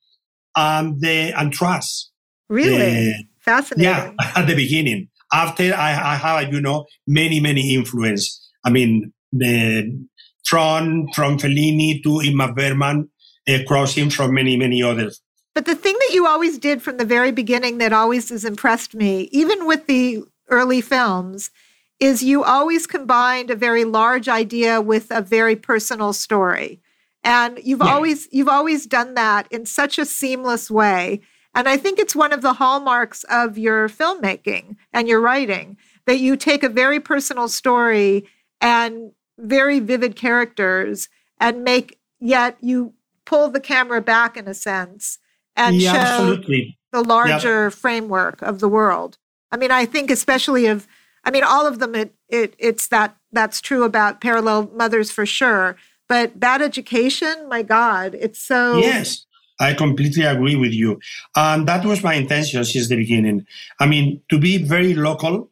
[0.56, 2.08] and the and Trash.
[2.50, 3.84] Really uh, fascinating.
[3.92, 5.10] Yeah, at the beginning.
[5.32, 8.50] After I, I have you know many many influence.
[8.66, 10.06] I mean the
[10.46, 13.10] from from Fellini to Ingmar Bergman,
[13.48, 15.22] uh, crossing from many many others.
[15.54, 18.96] But the thing that you always did from the very beginning that always has impressed
[18.96, 21.52] me, even with the early films,
[22.00, 26.82] is you always combined a very large idea with a very personal story.
[27.24, 27.94] And you've yeah.
[27.94, 31.22] always you've always done that in such a seamless way.
[31.54, 36.20] And I think it's one of the hallmarks of your filmmaking and your writing that
[36.20, 38.28] you take a very personal story
[38.62, 42.94] and very vivid characters and make yet you
[43.26, 45.20] pull the camera back in a sense
[45.56, 46.78] and yeah, show absolutely.
[46.92, 47.70] the larger yeah.
[47.70, 49.18] framework of the world.
[49.52, 50.88] I mean, I think especially of
[51.24, 55.26] I mean, all of them it, it it's that that's true about parallel mothers for
[55.26, 55.76] sure.
[56.08, 59.26] But bad education, my God, it's so Yes.
[59.62, 61.02] I completely agree with you.
[61.36, 63.46] And that was my intention since the beginning.
[63.80, 65.52] I mean, to be very local,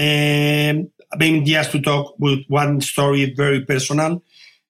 [0.00, 4.22] um, I mean, just to talk with one story, very personal,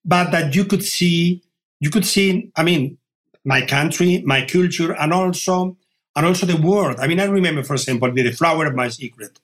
[0.05, 1.43] but that you could see,
[1.81, 2.99] you could see, I mean,
[3.45, 5.77] my country, my culture, and also
[6.17, 6.97] and also the world.
[6.99, 9.39] I mean, I remember, for example, the flower of my secret.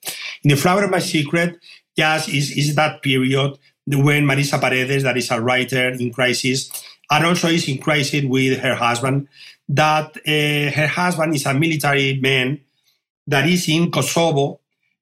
[0.45, 1.59] In the flower of my secret,
[1.97, 6.69] just is, is that period when Marisa Paredes, that is a writer in crisis,
[7.09, 9.27] and also is in crisis with her husband,
[9.67, 12.59] that uh, her husband is a military man
[13.25, 14.59] that is in Kosovo,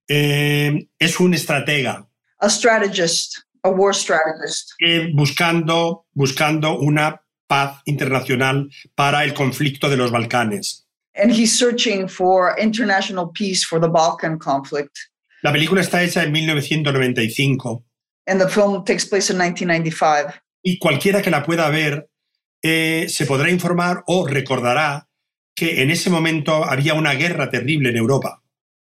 [0.09, 2.05] eh, es un estratega.
[2.39, 4.75] A strategist, a war strategist.
[4.79, 10.83] Eh, buscando, buscando una paz internacional para el conflicto de los Balcanes.
[11.15, 15.09] And he's searching for international peace for the Balkan conflict.
[15.43, 17.83] La película está hecha en 1995.
[18.25, 20.33] And the film takes place in 1995.
[20.63, 22.07] Y cualquiera que la pueda ver
[22.61, 25.09] eh, se podrá informar o recordará
[25.53, 28.41] que en ese momento había una guerra terrible en Europa.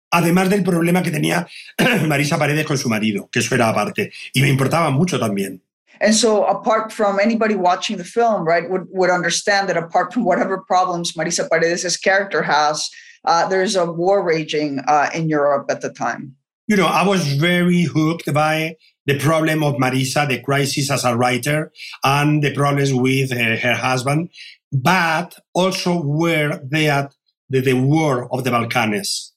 [0.10, 1.48] Además del problema que tenía
[2.08, 4.12] Marisa Paredes con su marido, que eso era aparte.
[4.34, 5.62] Y me importaba mucho también.
[6.00, 10.24] And so, apart from anybody watching the film, right, would, would understand that apart from
[10.24, 12.90] whatever problems Marisa Paredes' character has,
[13.26, 16.37] uh, there's a war raging uh, in Europe at the time.
[16.68, 21.16] You know, I was very hooked by the problem of Marisa, the crisis as a
[21.16, 21.72] writer,
[22.04, 24.30] and the problems with uh, her husband,
[24.74, 27.16] but also where they at
[27.50, 29.34] the, the war of the Balkans.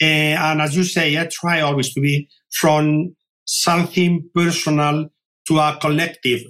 [0.00, 5.10] Uh, and as you say, I try always to be from something personal
[5.48, 6.42] to a collective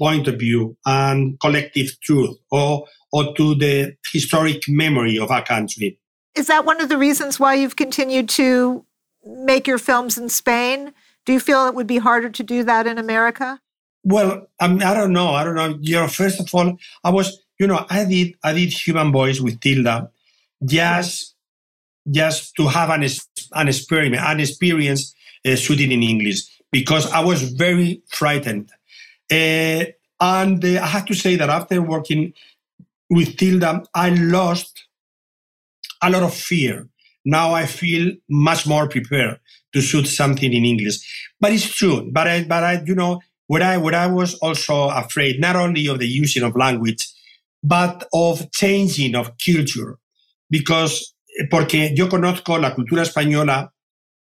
[0.00, 6.00] point of view and collective truth or, or to the historic memory of our country.
[6.34, 8.84] Is that one of the reasons why you've continued to
[9.26, 10.92] make your films in Spain?
[11.24, 13.60] Do you feel it would be harder to do that in America?
[14.04, 15.30] Well, I, mean, I don't know.
[15.30, 15.78] I don't know.
[15.80, 19.40] You know, first of all, I was, you know, I did I did Human Voice
[19.40, 20.10] with Tilda,
[20.64, 21.34] just
[22.08, 23.04] just to have an
[23.54, 25.14] an experiment, an experience
[25.44, 28.70] uh, shooting in English because I was very frightened.
[29.30, 29.84] Uh,
[30.20, 32.32] and uh, I have to say that after working
[33.10, 34.86] with Tilda, I lost
[36.02, 36.88] a lot of fear.
[37.26, 39.40] Now I feel much more prepared
[39.72, 40.98] to shoot something in English.
[41.40, 42.08] But it's true.
[42.12, 45.88] But I, but I, you know, what I, what I was also afraid, not only
[45.88, 47.04] of the using of language,
[47.64, 49.98] but of changing of culture.
[50.48, 51.14] Because,
[51.50, 53.72] porque yo conozco la cultura española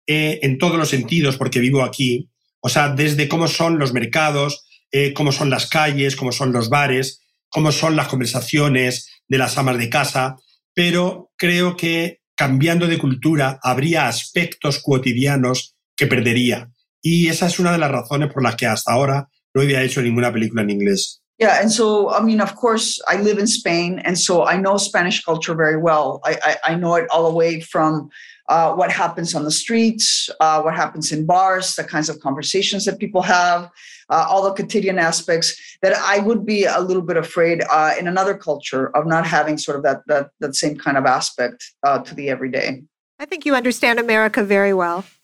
[0.07, 2.29] eh, en todos los sentidos, porque vivo aquí,
[2.61, 6.69] o sea, desde cómo son los mercados, eh, cómo son las calles, cómo son los
[6.69, 10.37] bares, cómo son las conversaciones de las amas de casa,
[10.73, 16.69] pero creo que cambiando de cultura habría aspectos cotidianos que perdería.
[17.01, 20.01] Y esa es una de las razones por las que hasta ahora no había hecho
[20.01, 21.21] ninguna película en inglés.
[21.39, 24.77] Yeah, and so I mean, of course, I live in Spain, and so I know
[24.77, 26.19] Spanish culture very well.
[26.25, 28.09] I, I, I know it all the way from
[28.49, 32.85] uh, what happens on the streets, uh, what happens in bars, the kinds of conversations
[32.85, 33.69] that people have.
[34.09, 38.07] Uh, all the quotidian aspects that I would be a little bit afraid uh, in
[38.07, 41.99] another culture of not having sort of that that that same kind of aspect uh,
[41.99, 42.83] to the everyday.
[43.19, 45.03] I think you understand America very well.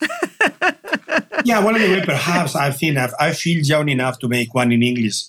[1.44, 5.22] yeah, well, anyway, perhaps I think I feel young enough to make one in English.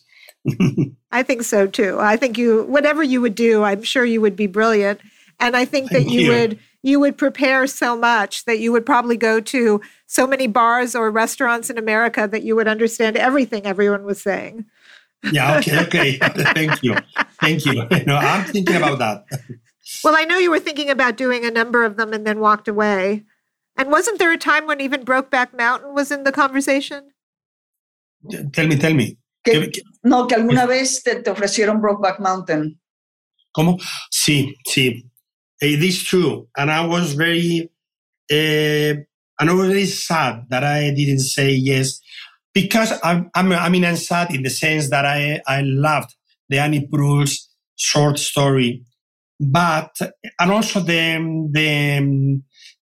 [1.12, 1.97] I think so too.
[1.99, 4.99] I think you, whatever you would do, I'm sure you would be brilliant.
[5.39, 8.71] And I think Thank that you, you would you would prepare so much that you
[8.71, 13.17] would probably go to so many bars or restaurants in America that you would understand
[13.17, 14.65] everything everyone was saying.
[15.31, 16.17] Yeah, okay, okay.
[16.53, 16.95] Thank you.
[17.41, 17.88] Thank you.
[18.05, 19.25] No, I'm thinking about that.
[20.03, 22.67] Well, I know you were thinking about doing a number of them and then walked
[22.67, 23.23] away.
[23.75, 27.09] And wasn't there a time when even Brokeback Mountain was in the conversation?
[28.53, 29.17] Tell me, tell me.
[29.43, 29.71] Que,
[30.03, 32.79] no, que alguna vez te, te ofrecieron Brokeback Mountain.
[33.55, 33.79] ¿Cómo?
[34.11, 35.09] Sí, sí.
[35.62, 36.47] It is true.
[36.58, 37.70] And I was very,
[38.32, 39.01] uh,
[39.39, 41.99] and I was very sad that I didn't say yes
[42.53, 46.16] because I'm, I'm, I mean, I'm sad in the sense that I, I loved
[46.49, 48.84] the Annie Proulx short story,
[49.39, 49.95] but,
[50.39, 52.41] and also the, the,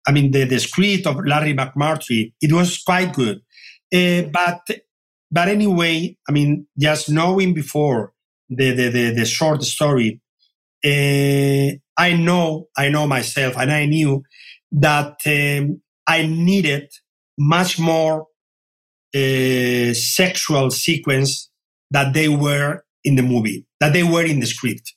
[0.07, 3.41] I mean, the, the script of Larry McMurtry, it was quite good.
[3.93, 4.61] Uh, but,
[5.31, 8.13] but anyway, I mean, just knowing before
[8.49, 10.21] the, the, the, the short story,
[10.83, 14.23] uh, I know, I know myself, and I knew
[14.71, 16.87] that um, I needed
[17.37, 18.25] much more
[19.13, 21.51] uh, sexual sequence
[21.91, 24.95] that they were in the movie, that they were in the script.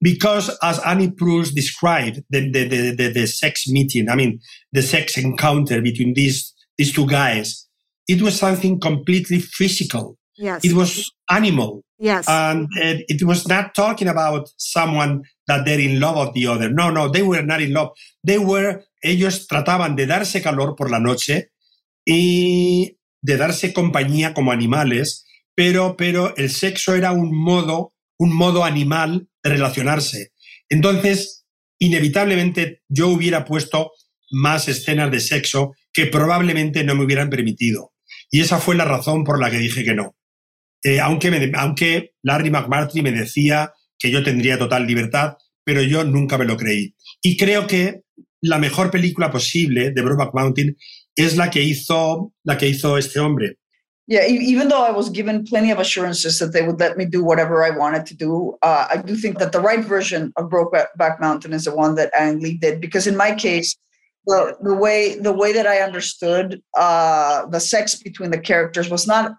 [0.00, 4.40] Because as Annie Proulx described the, the, the, the, the sex meeting, I mean,
[4.72, 7.66] the sex encounter between these, these two guys,
[8.06, 10.16] it was something completely physical.
[10.38, 10.64] Yes.
[10.64, 11.82] It was animal.
[11.98, 12.28] Yes.
[12.28, 16.70] And it was not talking about someone that they're in love of the other.
[16.70, 17.90] No, no, they were not in love.
[18.24, 21.50] They were, ellos trataban de darse calor por la noche
[22.06, 25.26] y de darse compañía como animales,
[25.56, 30.32] pero, pero el sexo era un modo, un modo animal de relacionarse.
[30.68, 31.46] Entonces,
[31.80, 33.90] inevitablemente yo hubiera puesto
[34.30, 37.92] más escenas de sexo que probablemente no me hubieran permitido.
[38.30, 40.14] Y esa fue la razón por la que dije que no.
[40.88, 46.38] Eh, aunque, aunque Larry McMurtry me decía que yo tendría total libertad, pero yo nunca
[46.38, 46.94] me lo creí.
[47.20, 48.00] Y creo que
[48.40, 50.74] la mejor película posible de Brokeback Mountain
[51.14, 53.58] es la que hizo, la que hizo este hombre.
[54.06, 57.22] Yeah, even though I was given plenty of assurances that they would let me do
[57.22, 61.20] whatever I wanted to do, uh, I do think that the right version of Brokeback
[61.20, 62.80] Mountain is the one that Ang Lee did.
[62.80, 63.76] Because in my case,
[64.28, 69.06] the, the way the way that I understood uh, the sex between the characters was
[69.06, 69.32] not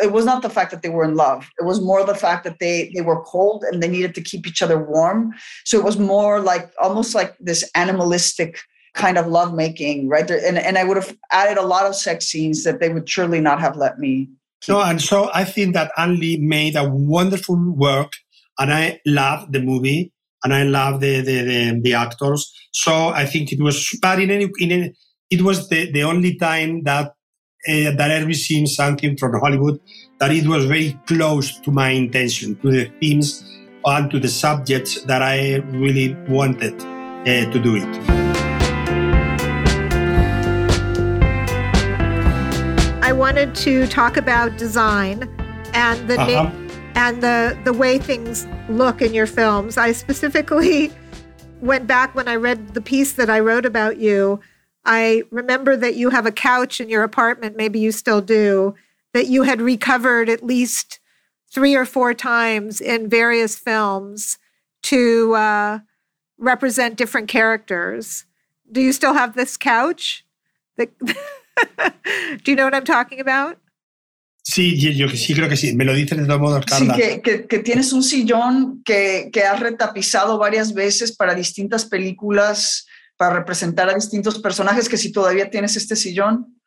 [0.00, 1.50] it was not the fact that they were in love.
[1.60, 4.46] It was more the fact that they they were cold and they needed to keep
[4.46, 5.32] each other warm.
[5.64, 8.60] So it was more like almost like this animalistic
[8.94, 10.26] kind of lovemaking, right?
[10.28, 13.08] There, and and I would have added a lot of sex scenes that they would
[13.08, 14.30] surely not have let me.
[14.60, 14.74] Keep.
[14.74, 18.12] No, and so I think that Ang Lee made a wonderful work,
[18.60, 20.12] and I love the movie
[20.46, 22.52] and I love the, the, the, the, actors.
[22.70, 24.94] So I think it was, but in any, in any,
[25.28, 27.06] it was the, the only time that
[27.68, 29.80] uh, that I've seen something from Hollywood
[30.20, 33.42] that it was very close to my intention, to the themes
[33.84, 37.92] and to the subjects that I really wanted uh, to do it.
[43.02, 45.28] I wanted to talk about design
[45.74, 46.42] and the uh-huh.
[46.44, 46.52] na-
[46.94, 49.76] and the the way things look in your films.
[49.76, 50.92] I specifically
[51.60, 54.40] went back when I read the piece that I wrote about you.
[54.84, 58.74] I remember that you have a couch in your apartment, maybe you still do,
[59.12, 61.00] that you had recovered at least
[61.50, 64.38] three or four times in various films
[64.82, 65.78] to uh,
[66.38, 68.24] represent different characters.
[68.70, 70.24] Do you still have this couch?
[70.76, 70.86] do
[72.44, 73.58] you know what I'm talking about?
[74.48, 75.74] Sí, yo sí creo que sí.
[75.74, 76.94] Me lo dices de todos modos, Carla.
[76.94, 81.84] Sí, que, que, que tienes un sillón que, que, has retapizado varias veces para distintas
[81.84, 82.86] películas,
[83.16, 86.60] para representar a distintos personajes, que si todavía tienes este sillón.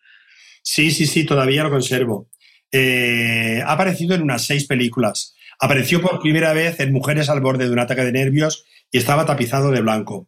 [0.62, 2.28] Sí, sí, sí, todavía lo conservo.
[2.70, 5.34] Eh, ha aparecido en unas seis películas.
[5.58, 9.26] Apareció por primera vez en Mujeres al borde de un ataque de nervios y estaba
[9.26, 10.28] tapizado de blanco.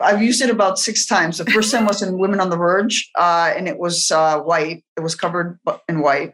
[0.00, 1.36] I've used it about six times.
[1.36, 4.82] The first time was in Women on the Verge, uh, and it was uh, white.
[4.96, 6.32] It was covered in white.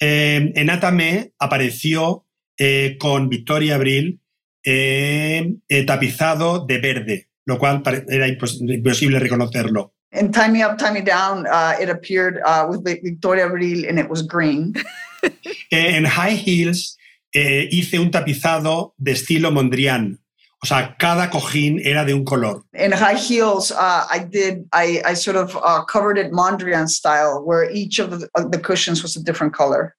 [0.00, 2.26] Eh, en Atame apareció
[2.58, 4.20] eh, con Victoria Abril
[4.64, 5.54] eh,
[5.86, 9.94] tapizado de verde, lo cual era imposible reconocerlo.
[10.10, 13.98] En Tie Me Up, Tie Me Down, uh, it appeared uh, with Victoria Abril and
[13.98, 14.72] it was green.
[15.70, 16.96] en High Heels
[17.32, 20.18] hice un tapizado de estilo Mondrian.
[20.66, 22.64] O sea, cada cojín era de un color.
[22.74, 27.40] In high heels, uh, I did, I, I sort of uh, covered it Mondrian style,
[27.44, 29.94] where each of the, uh, the, cushions was a different color.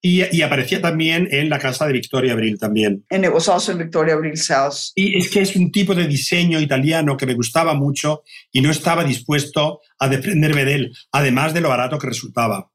[0.00, 3.02] Y, y, aparecía también en la casa de Victoria Abril también.
[3.10, 4.92] And it was also in Victoria Abril's house.
[4.94, 8.70] Y es que es un tipo de diseño italiano que me gustaba mucho y no
[8.70, 12.71] estaba dispuesto a desprenderme de él, además de lo barato que resultaba.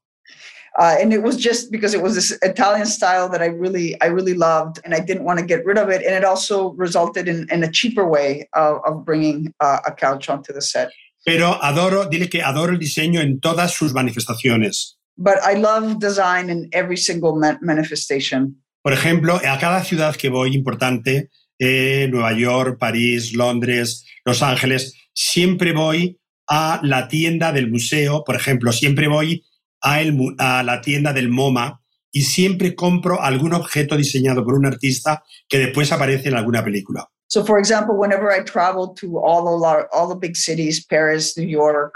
[0.78, 4.06] Uh, and it was just because it was this Italian style that I really, I
[4.06, 6.02] really loved, and I didn't want to get rid of it.
[6.06, 10.28] And it also resulted in, in a cheaper way of, of bringing uh, a couch
[10.28, 10.90] onto the set.
[11.24, 14.94] Pero adoro, dile que adoro el diseño en todas sus manifestaciones.
[15.16, 18.62] But I love design in every single manifestation.
[18.80, 24.94] Por ejemplo, a cada ciudad que voy importante, eh, Nueva York, París, Londres, Los Ángeles,
[25.12, 29.44] siempre voy a la tienda del museo, por ejemplo, siempre voy
[29.80, 34.66] a, el, a la tienda del MoMA y siempre compro algún objeto diseñado por un
[34.66, 37.08] artista que después aparece en alguna película.
[37.28, 41.46] So, for example, whenever I travel to all the all the big cities, Paris, New
[41.46, 41.92] York,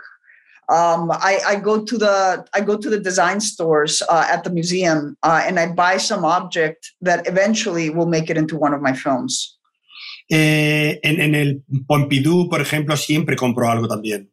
[0.69, 4.51] um, I, I, go to the I go to the design stores uh, at the
[4.51, 8.83] museum uh, and I buy some object that eventually will make it into one of
[8.83, 9.59] my films.
[10.31, 14.32] Eh, en, en el Pompidou, por ejemplo, siempre compro algo también.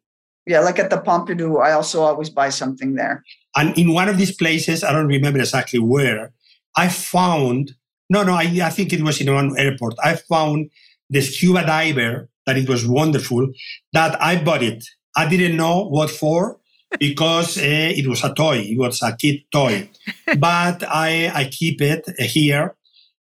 [0.49, 3.23] Yeah, like at the Pompidou, I also always buy something there.
[3.55, 6.33] And in one of these places, I don't remember exactly where,
[6.75, 7.73] I found,
[8.09, 9.93] no, no, I, I think it was in one airport.
[10.03, 10.71] I found
[11.07, 13.47] the scuba diver that it was wonderful
[13.93, 14.83] that I bought it.
[15.15, 16.59] I didn't know what for
[16.99, 17.61] because uh,
[17.99, 18.57] it was a toy.
[18.57, 19.87] It was a kid toy,
[20.39, 22.75] but I, I keep it here.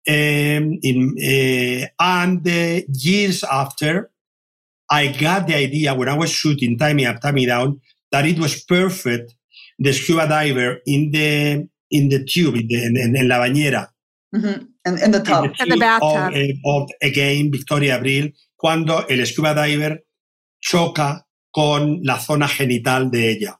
[0.08, 4.12] Um, in, uh, and uh, years after,
[4.90, 7.80] I got the idea when I was shooting Tie Me Up, Tie Me Down
[8.12, 9.34] that it was perfect
[9.78, 13.88] the scuba diver in the in the tube in, the, in, in la bañera.
[14.34, 15.10] Mm-hmm.
[15.10, 15.44] The tub.
[15.44, 16.28] In the, in the bathtub.
[16.28, 20.04] Of, eh, of, again, Victoria Abril, cuando el scuba diver
[20.60, 21.22] choca
[21.54, 23.58] con la zona genital de ella.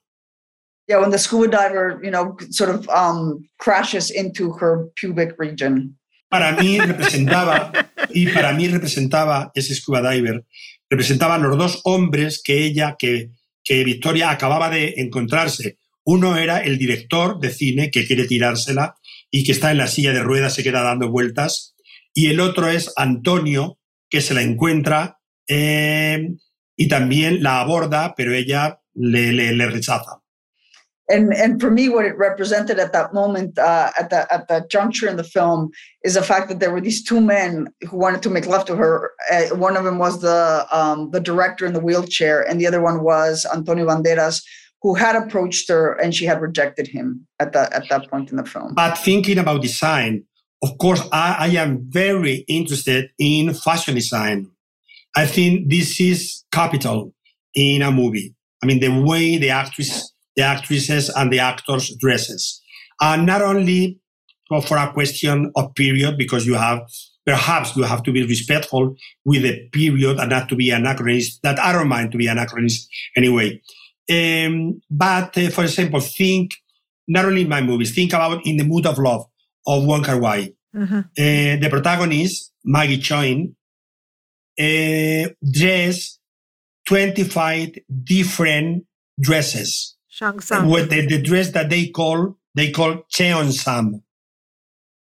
[0.88, 5.96] Yeah, when the scuba diver, you know, sort of um, crashes into her pubic region.
[6.30, 7.72] Para mí representaba,
[8.10, 10.44] y para mí representaba ese scuba diver,
[10.88, 13.30] representaban los dos hombres que ella, que,
[13.64, 18.94] que Victoria acababa de encontrarse uno era el director de cine que quiere tirársela
[19.28, 21.74] y que está en la silla de ruedas, se queda dando vueltas.
[22.14, 25.18] Y el otro es Antonio, que se la encuentra
[25.48, 26.28] eh,
[26.76, 30.22] y también la aborda, pero ella le, le, le rechaza.
[31.08, 34.70] And and for me what it represented at that moment uh, at that at that
[34.70, 35.70] juncture in the film
[36.04, 38.76] is the fact that there were these two men who wanted to make love to
[38.76, 42.66] her uh, one of them was the um, the director in the wheelchair and the
[42.66, 44.42] other one was antonio banderas
[44.82, 48.36] who had approached her and she had rejected him at that at that point in
[48.36, 48.74] the film.
[48.74, 50.24] But thinking about design,
[50.62, 54.50] of course, I, I am very interested in fashion design.
[55.14, 57.12] I think this is capital
[57.54, 58.34] in a movie.
[58.62, 62.60] I mean, the way the actress, the actresses and the actors dresses,
[63.00, 64.00] and not only
[64.48, 66.80] for a question of period, because you have
[67.24, 71.40] perhaps you have to be respectful with the period and not to be anachronist.
[71.42, 73.60] That I don't mind to be anachronist anyway.
[74.08, 76.52] Um, but uh, for example, think
[77.08, 79.26] not only in my movies, think about In the Mood of Love
[79.66, 80.52] of Wong Kar Wai.
[80.74, 80.98] Mm-hmm.
[80.98, 83.54] Uh, the protagonist, Maggie Cheung,
[84.58, 86.18] uh, dress
[86.86, 88.84] 25 different
[89.20, 89.95] dresses.
[90.20, 94.02] With the, the, dress that they call, they call Cheongsam.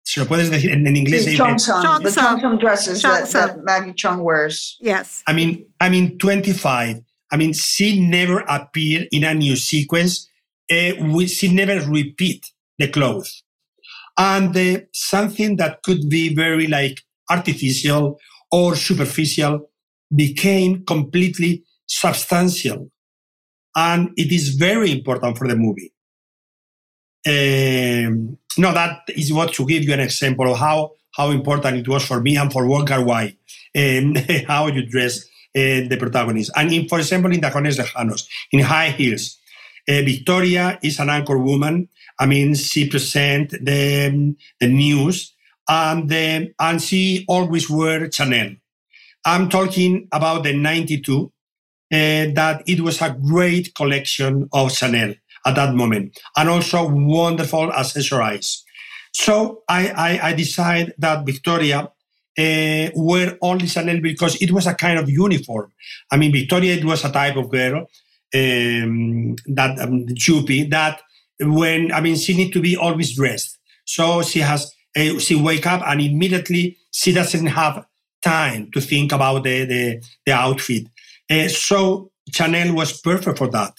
[0.05, 1.23] Si lo puedes decir en, en inglés.
[1.23, 2.03] Sí, Cheongsam.
[2.03, 4.77] The Cheongsam dresses that, that Maggie Cheung wears.
[4.81, 5.23] Yes.
[5.27, 7.01] I mean, I mean, 25
[7.33, 10.29] I mean, she never appeared in a new sequence.
[10.71, 12.45] Uh, we, she never repeat
[12.77, 13.43] the clothes.
[14.15, 17.01] And uh, something that could be very like
[17.31, 18.19] artificial
[18.51, 19.71] or superficial
[20.15, 22.91] became completely substantial.
[23.75, 25.93] And it is very important for the movie.
[27.25, 31.87] Um, no, that is what to give you an example of how, how important it
[31.87, 33.35] was for me and for Kar Wai,
[33.75, 34.15] um,
[34.47, 35.23] how you dress
[35.55, 36.51] uh, the protagonist.
[36.55, 39.39] And in, for example, in Tacones Lejanos, in High Heels,
[39.87, 41.89] uh, Victoria is an anchor woman.
[42.19, 45.33] I mean, she presents the, the news
[45.67, 48.55] and, the, and she always wear Chanel.
[49.25, 51.32] I'm talking about the 92, uh,
[51.93, 55.13] that it was a great collection of Chanel
[55.45, 58.63] at that moment and also wonderful accessories.
[59.11, 61.89] So I, I, I decided that Victoria
[62.37, 65.71] uh, wear only Chanel because it was a kind of uniform.
[66.11, 67.87] I mean, Victoria, it was a type of girl
[68.33, 71.01] um, that um, choopy that
[71.39, 73.59] when I mean she need to be always dressed.
[73.85, 77.85] So she has uh, she wake up and immediately she doesn't have
[78.23, 80.87] time to think about the the, the outfit.
[81.29, 83.73] Uh, so Chanel was perfect for that.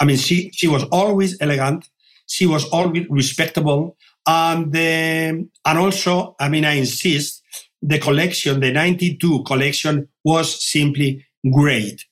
[0.00, 1.88] I mean, she she was always elegant.
[2.28, 3.96] she was always respectable.
[4.26, 7.42] And, um, and also, I mean, I insist,
[7.80, 12.04] the collection, the 92 collection was simply great.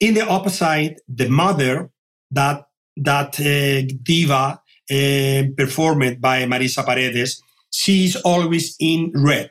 [0.00, 1.90] In the opposite, the mother,
[2.30, 9.50] that, that uh, diva uh, performed by Marisa Paredes, she is always in red.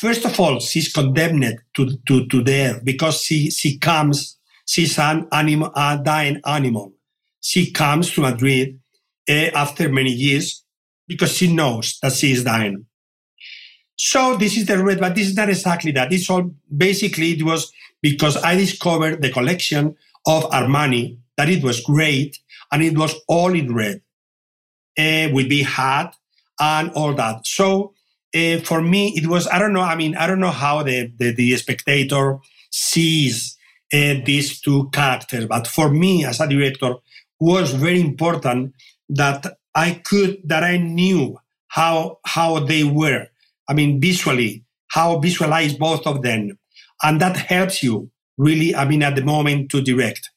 [0.00, 5.28] First of all, she's condemned to, to, to death because she, she comes, she's an
[5.30, 6.94] animal, a dying animal.
[7.42, 8.80] She comes to Madrid
[9.28, 10.64] uh, after many years
[11.06, 12.86] because she knows that she is dying.
[13.94, 16.10] So this is the red, but this is not exactly that.
[16.14, 17.70] It's all basically it was
[18.00, 19.94] because I discovered the collection
[20.26, 22.38] of Armani that it was great
[22.72, 24.00] and it was all in red
[24.98, 26.16] uh, with big hat
[26.58, 27.46] and all that.
[27.46, 27.92] So
[28.34, 31.12] uh, for me, it was, I don't know, I mean, I don't know how the,
[31.18, 32.38] the, the spectator
[32.70, 33.56] sees
[33.92, 36.94] uh, these two characters, but for me as a director,
[37.40, 38.74] was very important
[39.08, 43.26] that I could, that I knew how, how they were.
[43.68, 46.58] I mean, visually, how visualize both of them.
[47.02, 50.28] And that helps you really, I mean, at the moment to direct.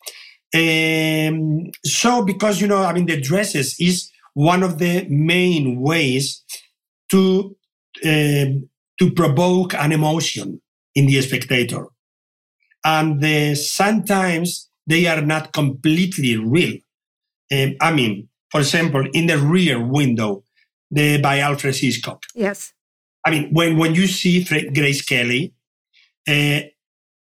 [0.56, 6.44] Um, so, because, you know, I mean, the dresses is one of the main ways
[7.12, 7.56] to
[8.06, 8.70] um,
[9.00, 10.62] to provoke an emotion
[10.96, 11.88] in the spectator.
[12.86, 16.78] And sometimes they are not completely real.
[17.52, 20.44] Um, I mean, for example, in the rear window
[20.92, 22.24] the, by Alfred Hitchcock.
[22.36, 22.74] Yes.
[23.26, 25.54] I mean, when, when you see Grace Kelly,
[26.28, 26.60] uh,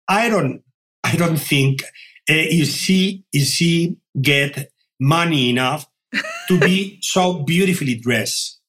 [0.07, 0.61] I don't,
[1.03, 1.87] I don't think uh,
[2.27, 4.69] if she, if she get
[4.99, 5.87] money enough
[6.47, 8.59] to be so beautifully dressed.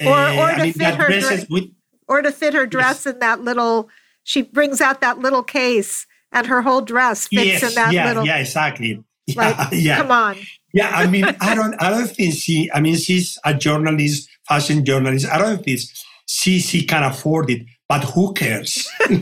[0.00, 1.64] Or, or uh, to I mean, fit her dresses with,
[2.08, 3.14] or to fit her dress yes.
[3.14, 3.88] in that little.
[4.24, 8.06] She brings out that little case, and her whole dress fits yes, in that yeah,
[8.06, 8.26] little.
[8.26, 9.04] Yeah, exactly.
[9.36, 9.96] Like, yeah, yeah.
[9.98, 10.36] Come on.
[10.72, 12.68] Yeah, I mean, I don't, I don't think she.
[12.74, 15.26] I mean, she's a journalist, fashion journalist.
[15.28, 15.78] I don't think
[16.26, 18.88] she she can afford it, but who cares?
[19.06, 19.20] who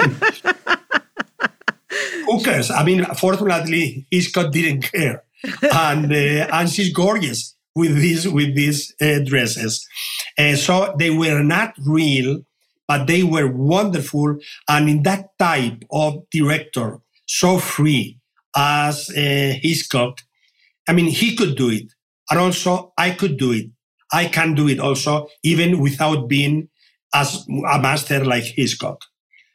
[2.43, 2.71] cares?
[2.71, 5.25] I mean, fortunately, Hitchcock didn't care,
[5.73, 9.87] and uh, and she's gorgeous with these with these uh, dresses.
[10.39, 12.41] Uh, so they were not real,
[12.87, 14.39] but they were wonderful.
[14.69, 18.19] And in that type of director, so free
[18.57, 20.21] as uh, Hitchcock,
[20.89, 21.93] I mean, he could do it,
[22.31, 23.67] and also I could do it.
[24.13, 26.69] I can do it also, even without being
[27.15, 29.05] as a master like Hitchcock.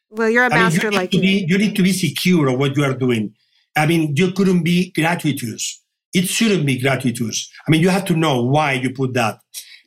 [0.10, 1.46] Well, you're a master mean, you like me.
[1.48, 3.34] You need to be secure of what you are doing.
[3.76, 5.83] I mean, you couldn't be gratuitous
[6.14, 7.50] it shouldn't be gratuitous.
[7.68, 9.40] I mean, you have to know why you put that.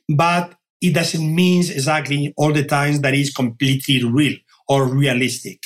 [0.09, 4.35] But it doesn't mean exactly all the times that is completely real
[4.67, 5.63] or realistic.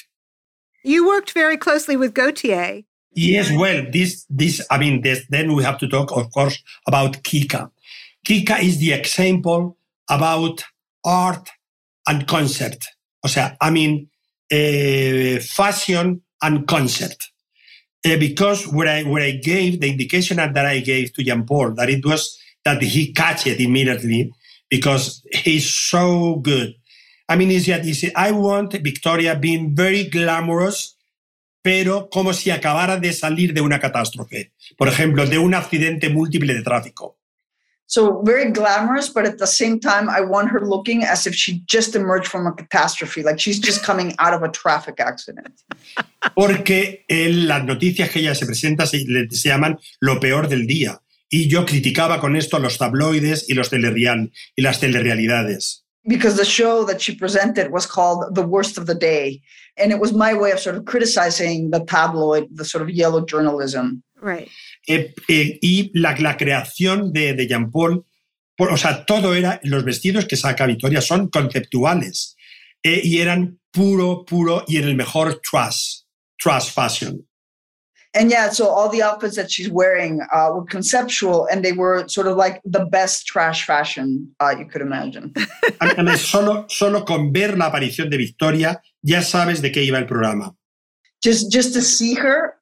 [0.83, 2.81] You worked very closely with Gaultier.
[3.13, 7.23] Yes, well, this, this, I mean, this, then we have to talk, of course, about
[7.23, 7.69] Kika.
[8.25, 9.77] Kika is the example
[10.09, 10.63] about
[11.03, 11.49] art
[12.07, 12.87] and concept.
[13.23, 14.07] O sea, I mean,
[14.51, 17.30] uh, fashion and concept
[18.05, 21.73] uh, because what I what I gave the indication that I gave to Jean Paul
[21.75, 24.31] that it was that he catch it immediately
[24.69, 26.73] because he's so good.
[27.27, 30.97] I mean, he said, I want Victoria being very glamorous,
[31.63, 34.51] pero como si acabara de salir de una catástrofe.
[34.77, 37.20] Por ejemplo, de un accidente múltiple de tráfico.
[37.91, 41.61] So very glamorous, but at the same time, I want her looking as if she
[41.65, 45.61] just emerged from a catastrophe, like she's just coming out of a traffic accident.
[46.33, 51.01] Porque en las noticias que ella se presenta se, se llaman lo peor del día.
[51.29, 55.83] Y yo criticaba con esto los tabloides y los telereal y las telerealidades.
[56.07, 59.41] Because the show that she presented was called The Worst of the Day.
[59.77, 63.25] And it was my way of sort of criticizing the tabloid, the sort of yellow
[63.25, 64.01] journalism.
[64.21, 64.49] Right.
[64.87, 68.05] Eh, eh, y la, la, creación de, de Jean Paul,
[68.57, 72.35] por, o sea, todo era, los vestidos que saca Victoria son conceptuales
[72.83, 76.01] eh, y eran puro, puro y en el mejor trash,
[76.37, 77.27] trash fashion.
[78.13, 82.05] And yeah, so all the outfits that she's wearing uh, were conceptual and they were
[82.09, 85.33] sort of like the best trash fashion uh, you could imagine.
[86.17, 90.53] solo, solo con ver la aparición de Victoria ya sabes de qué iba el programa.
[91.23, 92.55] Just, just to see her,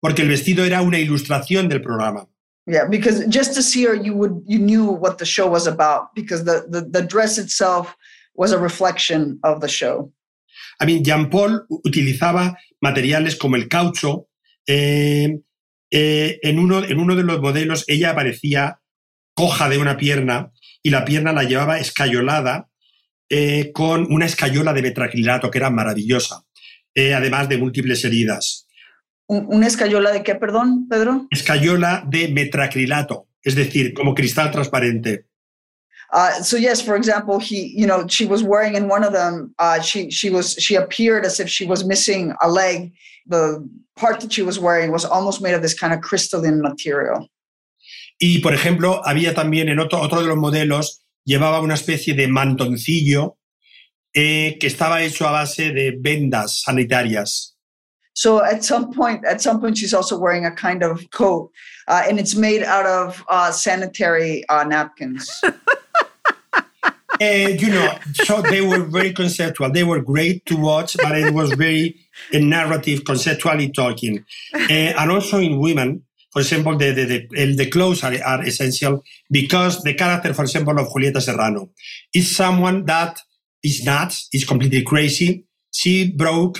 [0.00, 2.28] porque el vestido era una ilustración del programa.
[2.66, 6.14] Yeah, because just to see her, you would you knew what the show was about
[6.14, 7.96] because the the, the dress itself
[8.34, 10.12] was a reflection of the show.
[10.80, 14.28] I mean, Jean Paul utilizaba materiales como el caucho.
[14.66, 15.40] Eh,
[15.90, 18.80] eh, en, uno, en uno de los modelos ella aparecía
[19.34, 22.68] coja de una pierna y la pierna la llevaba escayolada
[23.30, 26.44] eh, con una escayola de metracrilato que era maravillosa,
[26.94, 28.67] además de múltiples heridas.
[29.28, 31.26] ¿Una escayola de qué, perdón, Pedro?
[31.30, 33.28] Escayola de metracrilato.
[33.42, 35.24] es decir, como cristal transparente.
[36.12, 39.54] Uh, so yes, for example, he, you know, she was wearing in one of them.
[39.58, 42.92] Uh, she she was she appeared as if she was missing a leg.
[43.26, 43.62] The
[43.94, 47.28] part that she was wearing was almost made of this kind of crystalline material.
[48.18, 52.26] Y por ejemplo, había también en otro otro de los modelos llevaba una especie de
[52.26, 53.36] mantoncillo
[54.14, 57.57] eh, que estaba hecho a base de vendas sanitarias.
[58.18, 61.52] So at some point, at some point, she's also wearing a kind of coat,
[61.86, 65.40] uh, and it's made out of uh, sanitary uh, napkins.
[67.20, 69.70] and you know, so they were very conceptual.
[69.70, 71.94] They were great to watch, but it was very
[72.32, 74.24] a narrative, conceptually talking.
[74.52, 76.02] Uh, and also in women,
[76.32, 80.76] for example, the, the, the, the clothes are, are essential because the character, for example,
[80.76, 81.70] of Julieta Serrano
[82.12, 83.20] is someone that
[83.62, 85.44] is nuts, is completely crazy.
[85.72, 86.58] She broke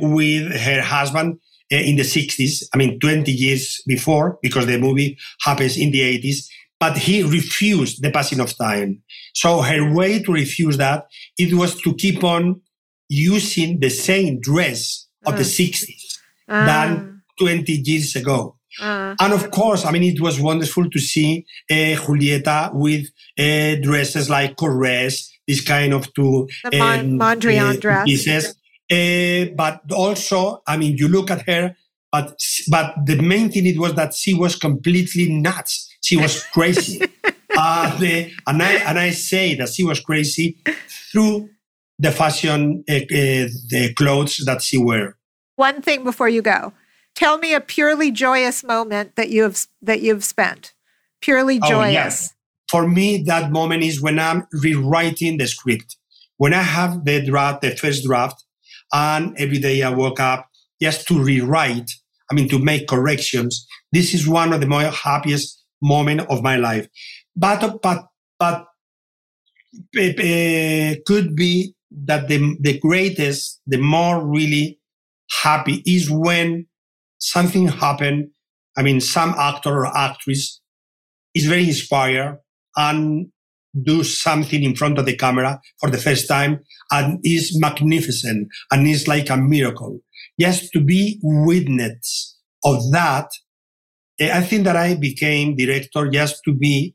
[0.00, 1.38] with her husband
[1.72, 6.00] uh, in the 60s, I mean, 20 years before, because the movie happens in the
[6.00, 6.48] 80s
[6.82, 9.00] but he refused the passing of time.
[9.34, 11.06] So her way to refuse that,
[11.38, 12.60] it was to keep on
[13.08, 18.56] using the same dress of uh, the 60s uh, than 20 years ago.
[18.80, 23.06] Uh, and of course, I mean, it was wonderful to see uh, Julieta with
[23.38, 28.06] uh, dresses like Courrèges, this kind of two the um, Mondrian dress.
[28.06, 28.56] pieces.
[28.92, 31.74] Uh, but also, I mean, you look at her,
[32.10, 32.38] but
[32.68, 37.00] but the main thing it was that she was completely nuts she was crazy.
[37.56, 40.58] uh, the, and, I, and I say that she was crazy
[41.10, 41.48] through
[41.98, 45.16] the fashion, uh, uh, the clothes that she wore.
[45.56, 46.72] One thing before you go,
[47.14, 50.74] tell me a purely joyous moment that you have that you've spent.
[51.20, 51.70] Purely joyous.
[51.70, 52.34] Oh, yes.
[52.68, 55.96] For me, that moment is when I'm rewriting the script.
[56.38, 58.44] When I have the draft, the first draft,
[58.92, 60.48] and every day I woke up
[60.80, 61.90] just to rewrite.
[62.30, 63.66] I mean, to make corrections.
[63.92, 66.88] This is one of the more happiest moment of my life.
[67.36, 68.06] But, but,
[68.38, 68.66] but
[69.98, 71.74] uh, could be
[72.04, 74.80] that the, the greatest, the more really
[75.42, 76.66] happy is when
[77.18, 78.28] something happened.
[78.76, 80.60] I mean, some actor or actress
[81.34, 82.38] is very inspired
[82.76, 83.31] and
[83.80, 86.60] do something in front of the camera for the first time
[86.90, 90.00] and is magnificent and is like a miracle.
[90.38, 93.28] Just to be witness of that
[94.22, 96.94] Eh, I think that I became director just to be,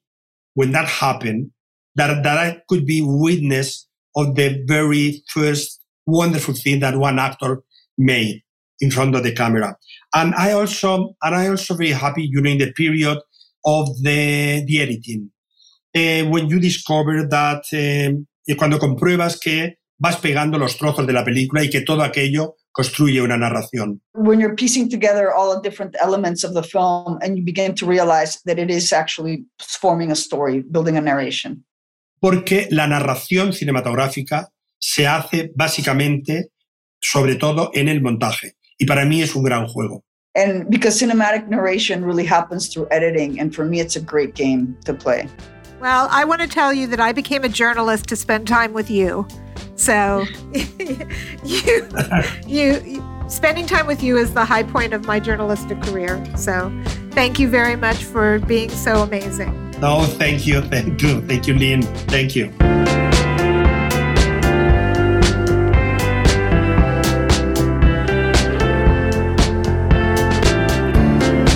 [0.54, 1.52] when that happened,
[1.96, 7.64] that, that I could be witness of the very first wonderful thing that one actor
[7.98, 8.44] made
[8.80, 9.76] in front of the camera.
[10.14, 13.18] And I also, and I also very happy during the period
[13.66, 15.32] of the, the editing.
[15.98, 21.24] Uh, when you discover that, uh, cuando compruebas que vas pegando los trozos de la
[21.26, 24.00] película y que todo aquello construye una narración.
[24.14, 27.88] When you're piecing together all the different elements of the film and you begin to
[27.88, 31.66] realize that it is actually forming a story, building a narration.
[32.20, 36.52] Porque la narración cinematográfica se hace básicamente,
[37.00, 38.54] sobre todo, en el montaje.
[38.78, 40.04] Y para mí es un gran juego.
[40.36, 44.78] And because cinematic narration really happens through editing, and for me, it's a great game
[44.86, 45.28] to play.
[45.80, 48.90] Well, I want to tell you that I became a journalist to spend time with
[48.90, 49.28] you.
[49.76, 50.26] So
[51.44, 51.88] you,
[52.48, 56.24] you, spending time with you is the high point of my journalistic career.
[56.36, 56.72] So
[57.12, 59.72] thank you very much for being so amazing.
[59.80, 60.62] No, thank you.
[60.74, 61.22] Thank you.
[61.22, 61.84] Thank you, Lynn.
[62.08, 62.52] Thank you.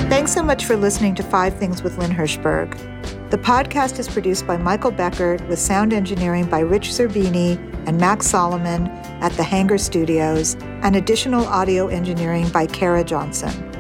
[0.08, 3.01] Thanks so much for listening to Five Things with Lynn Hirschberg.
[3.32, 7.56] The podcast is produced by Michael Beckert with sound engineering by Rich Zerbini
[7.88, 8.88] and Max Solomon
[9.22, 13.72] at the Hanger Studios, and additional audio engineering by Kara Johnson.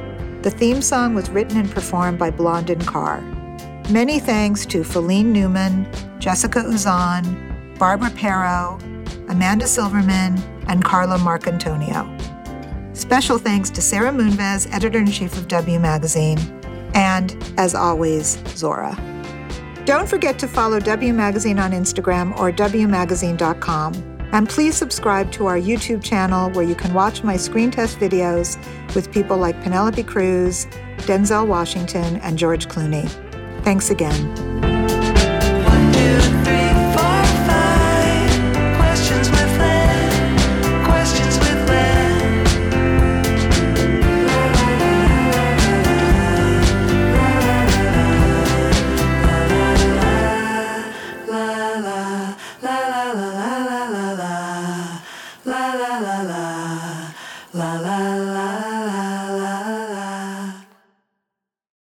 [0.42, 3.20] The theme song was written and performed by Blondin Carr.
[3.90, 5.86] Many thanks to Feline Newman,
[6.18, 8.80] Jessica Uzan, Barbara Perro,
[9.28, 12.08] Amanda Silverman, and Carla Marcantonio.
[12.96, 16.40] Special thanks to Sara Moonves, editor in chief of W Magazine,
[16.94, 18.98] and, as always, Zora.
[19.86, 23.94] Don't forget to follow W Magazine on Instagram or WMagazine.com.
[24.32, 28.58] And please subscribe to our YouTube channel where you can watch my screen test videos
[28.96, 30.68] with people like Penelope Cruz,
[31.00, 33.10] Denzel Washington, and George Clooney.
[33.64, 34.71] Thanks again.